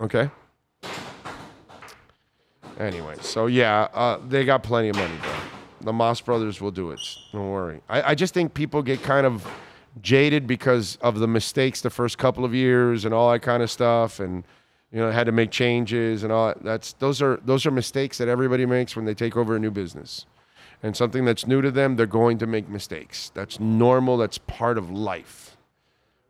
[0.00, 0.30] Okay.
[2.78, 5.14] Anyway, so yeah, uh, they got plenty of money.
[5.80, 7.00] The Mas brothers will do it.
[7.32, 7.80] Don't worry.
[7.88, 9.44] I, I just think people get kind of
[10.00, 13.70] jaded because of the mistakes the first couple of years and all that kind of
[13.70, 14.44] stuff, and
[14.92, 16.48] you know had to make changes and all.
[16.48, 16.62] That.
[16.62, 19.70] That's those are those are mistakes that everybody makes when they take over a new
[19.70, 20.26] business,
[20.82, 21.96] and something that's new to them.
[21.96, 23.30] They're going to make mistakes.
[23.34, 24.16] That's normal.
[24.16, 25.56] That's part of life.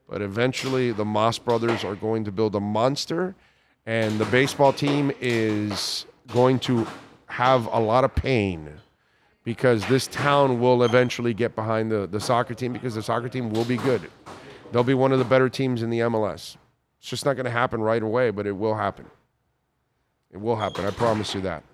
[0.09, 3.35] But eventually, the Mas brothers are going to build a monster,
[3.87, 6.87] and the baseball team is going to
[7.27, 8.71] have a lot of pain
[9.45, 13.51] because this town will eventually get behind the, the soccer team because the soccer team
[13.51, 14.11] will be good.
[14.73, 16.57] They'll be one of the better teams in the MLS.
[17.01, 19.07] It's just not going to happen right away, but it will happen.
[20.31, 20.85] It will happen.
[20.85, 21.65] I promise you that.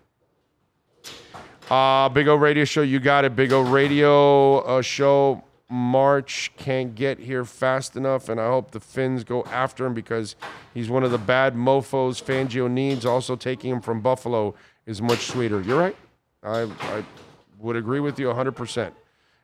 [1.70, 3.34] Uh, Big O Radio Show, you got it.
[3.34, 5.42] Big O Radio uh, Show.
[5.70, 10.36] March can't get here fast enough, and I hope the Fins go after him because
[10.74, 13.06] he's one of the bad mofos Fangio needs.
[13.06, 14.54] Also, taking him from Buffalo
[14.86, 15.62] is much sweeter.
[15.62, 15.96] You're right.
[16.42, 17.04] I, I
[17.58, 18.92] would agree with you 100%.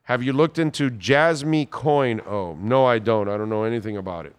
[0.05, 2.21] Have you looked into Jasmine Coin?
[2.27, 3.29] Oh, no, I don't.
[3.29, 4.37] I don't know anything about it.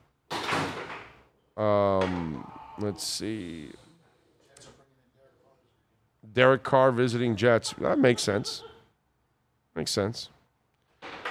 [1.58, 2.50] Um,
[2.80, 3.72] let's see.
[6.34, 7.74] Derek Carr visiting Jets.
[7.80, 8.64] That makes sense.
[9.76, 10.30] Makes sense.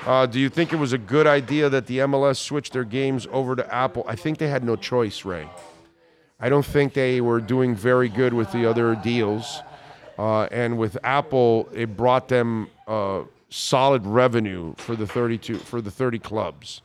[0.06, 3.26] Uh, do you think it was a good idea that the MLS switched their games
[3.30, 4.04] over to Apple?
[4.08, 5.48] I think they had no choice, Ray.
[6.38, 9.60] I don't think they were doing very good with the other deals.
[10.18, 15.90] Uh, and with Apple, it brought them uh, solid revenue for the 32 for the
[15.90, 16.80] 30 clubs.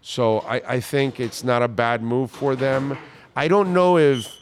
[0.00, 2.96] So I, I think it's not a bad move for them.
[3.36, 4.34] I don't know if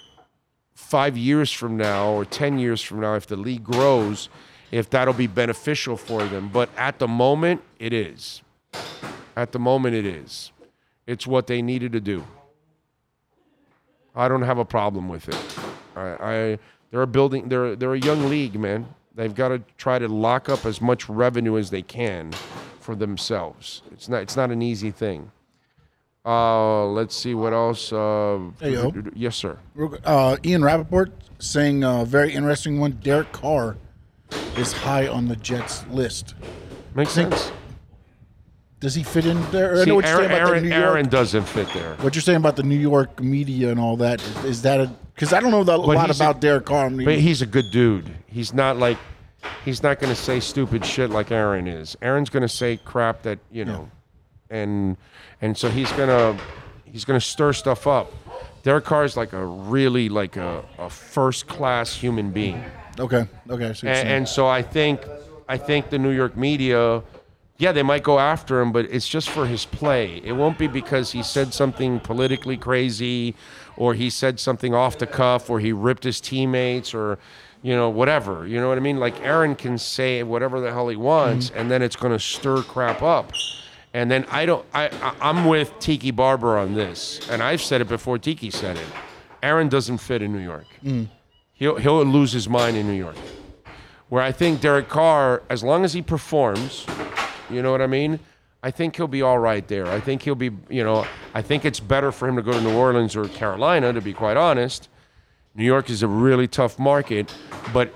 [0.74, 4.28] five years from now or 10 years from now, if the league grows,
[4.70, 6.48] if that'll be beneficial for them.
[6.48, 8.42] But at the moment, it is.
[9.36, 10.52] At the moment, it is.
[11.06, 12.24] It's what they needed to do.
[14.14, 15.58] I don't have a problem with it.
[15.94, 16.58] I, I
[16.90, 17.48] they're a building.
[17.48, 18.86] They're they're a young league, man.
[19.14, 22.32] They've got to try to lock up as much revenue as they can
[22.80, 23.82] for themselves.
[23.92, 25.30] It's not it's not an easy thing.
[26.26, 27.92] Uh, let's see what else.
[27.92, 28.92] Uh, Hey, yo.
[29.14, 29.58] yes, sir.
[30.04, 32.98] Uh, Ian Rapoport saying a very interesting one.
[33.02, 33.76] Derek Carr
[34.56, 36.34] is high on the Jets list.
[36.94, 37.52] Makes sense.
[38.80, 39.74] Does he fit in there?
[39.80, 40.90] I See, know what you're Aaron, saying about Aaron, the New York.
[40.90, 41.94] Aaron doesn't fit there.
[42.00, 44.90] What you're saying about the New York media and all that is, is that a
[45.14, 46.86] because I don't know that, a lot he's a- about Derek Carr.
[46.86, 48.10] I mean, But he's a good dude.
[48.26, 48.98] He's not like
[49.64, 51.96] he's not going to say stupid shit like Aaron is.
[52.02, 53.88] Aaron's going to say crap that you know,
[54.50, 54.96] and
[55.40, 56.38] and so he's gonna
[56.84, 58.12] he's gonna stir stuff up.
[58.62, 62.64] Derek Carr is like a really like a, a first class human being.
[62.98, 63.68] okay, okay.
[63.68, 65.02] I see what you're And, and so I think
[65.48, 67.02] I think the New York media,
[67.58, 70.20] yeah, they might go after him, but it's just for his play.
[70.24, 73.34] It won't be because he said something politically crazy,
[73.76, 77.18] or he said something off the cuff, or he ripped his teammates, or
[77.62, 78.46] you know whatever.
[78.46, 78.98] You know what I mean?
[78.98, 81.58] Like Aaron can say whatever the hell he wants, mm-hmm.
[81.58, 83.32] and then it's going to stir crap up.
[83.96, 84.62] And then I don't.
[84.74, 88.18] I I- I'm with Tiki Barber on this, and I've said it before.
[88.18, 88.86] Tiki said it.
[89.42, 90.66] Aaron doesn't fit in New York.
[90.84, 91.08] Mm.
[91.54, 93.16] He'll he'll lose his mind in New York.
[94.10, 96.84] Where I think Derek Carr, as long as he performs,
[97.48, 98.20] you know what I mean?
[98.62, 99.86] I think he'll be all right there.
[99.86, 102.60] I think he'll be, you know, I think it's better for him to go to
[102.60, 104.88] New Orleans or Carolina, to be quite honest.
[105.54, 107.34] New York is a really tough market,
[107.72, 107.94] but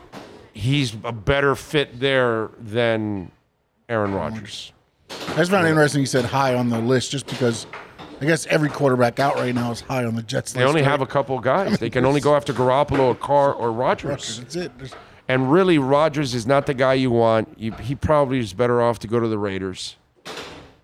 [0.55, 3.31] he's a better fit there than
[3.89, 4.73] Aaron Rodgers.
[5.11, 6.01] I just found it interesting.
[6.01, 7.67] He said high on the list just because
[8.21, 10.55] I guess every quarterback out right now is high on the Jets list.
[10.55, 10.69] They list.
[10.69, 10.91] only right?
[10.91, 11.79] have a couple guys.
[11.79, 14.39] They can only go after Garoppolo or Carr or Rodgers.
[14.41, 14.77] That's it.
[14.79, 14.95] There's-
[15.29, 17.55] And really, Rodgers is not the guy you want.
[17.59, 19.97] You, he probably is better off to go to the Raiders.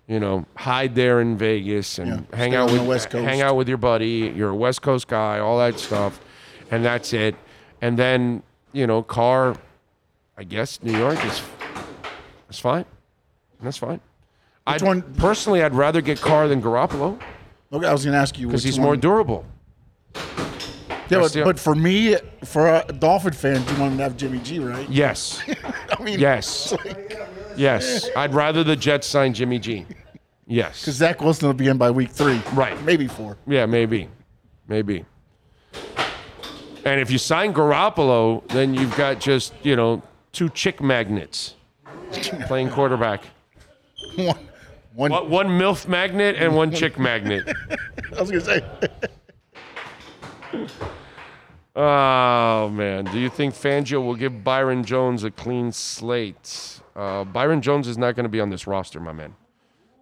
[0.07, 3.09] You know, hide there in Vegas and Yeah, hang stay out on the with West
[3.09, 3.25] Coast.
[3.25, 4.31] hang out with your buddy.
[4.33, 6.21] You're a West Coast guy, all that stuff,
[6.71, 7.35] and that's it.
[7.81, 9.55] And then you know, Carr.
[10.37, 11.41] I guess New York is
[12.49, 12.85] is fine.
[13.61, 13.99] That's fine.
[14.67, 17.19] I one- personally, I'd rather get Carr than Garoppolo
[17.73, 19.45] Okay, I was going to ask you because he's one- more durable.
[21.09, 24.39] Yeah, but, but for me, for a Dolphin fan, you want him to have Jimmy
[24.39, 24.89] G, right?
[24.89, 25.41] Yes.
[25.97, 26.73] I mean, Yes.
[27.55, 28.09] Yes.
[28.15, 29.85] I'd rather the Jets sign Jimmy G.
[30.45, 30.81] Yes.
[30.81, 32.81] because Zach Wilson will be in by week three, Right.
[32.83, 33.37] Maybe four.
[33.47, 34.09] Yeah, maybe.
[34.67, 35.05] Maybe.
[36.85, 40.01] And if you sign Garoppolo, then you've got just, you know,
[40.31, 41.55] two chick magnets
[42.47, 43.23] playing quarterback.
[44.15, 44.37] One,
[44.97, 45.11] one.
[45.11, 47.47] One, one MILF magnet and one chick magnet.
[48.15, 48.61] I was going to
[50.51, 50.67] say.
[51.79, 53.05] Oh, man.
[53.05, 56.79] Do you think Fangio will give Byron Jones a clean slate?
[56.95, 59.35] Uh, Byron Jones is not going to be on this roster, my man.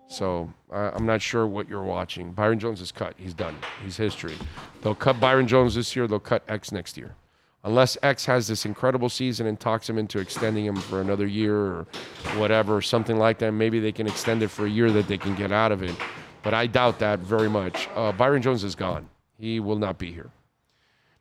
[0.08, 2.32] So uh, I'm not sure what you're watching.
[2.32, 3.16] Byron Jones is cut.
[3.18, 3.58] He's done.
[3.84, 4.36] He's history.
[4.84, 6.08] They'll cut Byron Jones this year.
[6.08, 7.14] They'll cut X next year.
[7.66, 11.58] Unless X has this incredible season and talks him into extending him for another year
[11.58, 11.88] or
[12.36, 13.54] whatever, something like that.
[13.54, 15.96] Maybe they can extend it for a year that they can get out of it.
[16.44, 17.90] But I doubt that very much.
[17.96, 19.10] Uh, Byron Jones is gone.
[19.40, 20.30] He will not be here.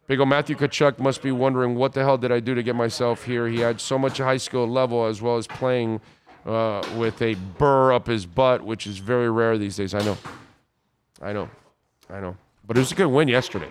[0.07, 2.77] Big ol' Matthew Tkachuk must be wondering what the hell did I do to get
[2.77, 3.49] myself here.
[3.49, 6.03] He had so much high school level as well as playing
[6.45, 9.95] uh, with a burr up his butt, which is very rare these days.
[9.95, 10.19] I know,
[11.23, 11.49] I know,
[12.11, 12.37] I know.
[12.67, 13.71] But it was a good win yesterday.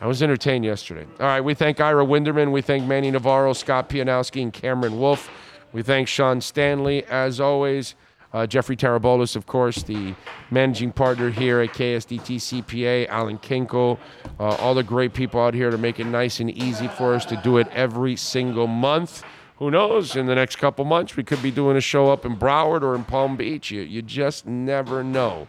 [0.00, 1.06] I was entertained yesterday.
[1.20, 5.30] All right, we thank Ira Winderman, we thank Manny Navarro, Scott Pianowski, and Cameron Wolf.
[5.72, 7.94] We thank Sean Stanley as always.
[8.32, 10.12] Uh, Jeffrey Tarabolis, of course, the
[10.50, 13.96] managing partner here at KSDT CPA, Alan Kinkel,
[14.40, 17.24] uh, all the great people out here to make it nice and easy for us
[17.26, 19.22] to do it every single month.
[19.58, 20.16] Who knows?
[20.16, 22.96] In the next couple months, we could be doing a show up in Broward or
[22.96, 23.70] in Palm Beach.
[23.70, 25.46] You, you just never know.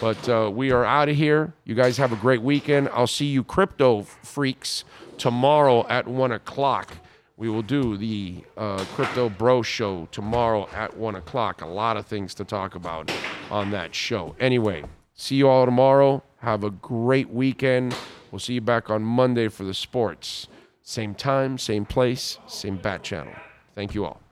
[0.00, 1.52] But uh, we are out of here.
[1.64, 2.88] You guys have a great weekend.
[2.92, 4.84] I'll see you, crypto freaks,
[5.18, 6.96] tomorrow at 1 o'clock
[7.36, 11.62] We will do the uh, Crypto Bro Show tomorrow at 1 o'clock.
[11.62, 13.10] A lot of things to talk about
[13.50, 14.36] on that show.
[14.38, 14.84] Anyway,
[15.14, 16.22] see you all tomorrow.
[16.38, 17.96] Have a great weekend.
[18.30, 20.48] We'll see you back on Monday for the sports.
[20.82, 23.32] Same time, same place, same bat channel.
[23.74, 24.23] Thank you all.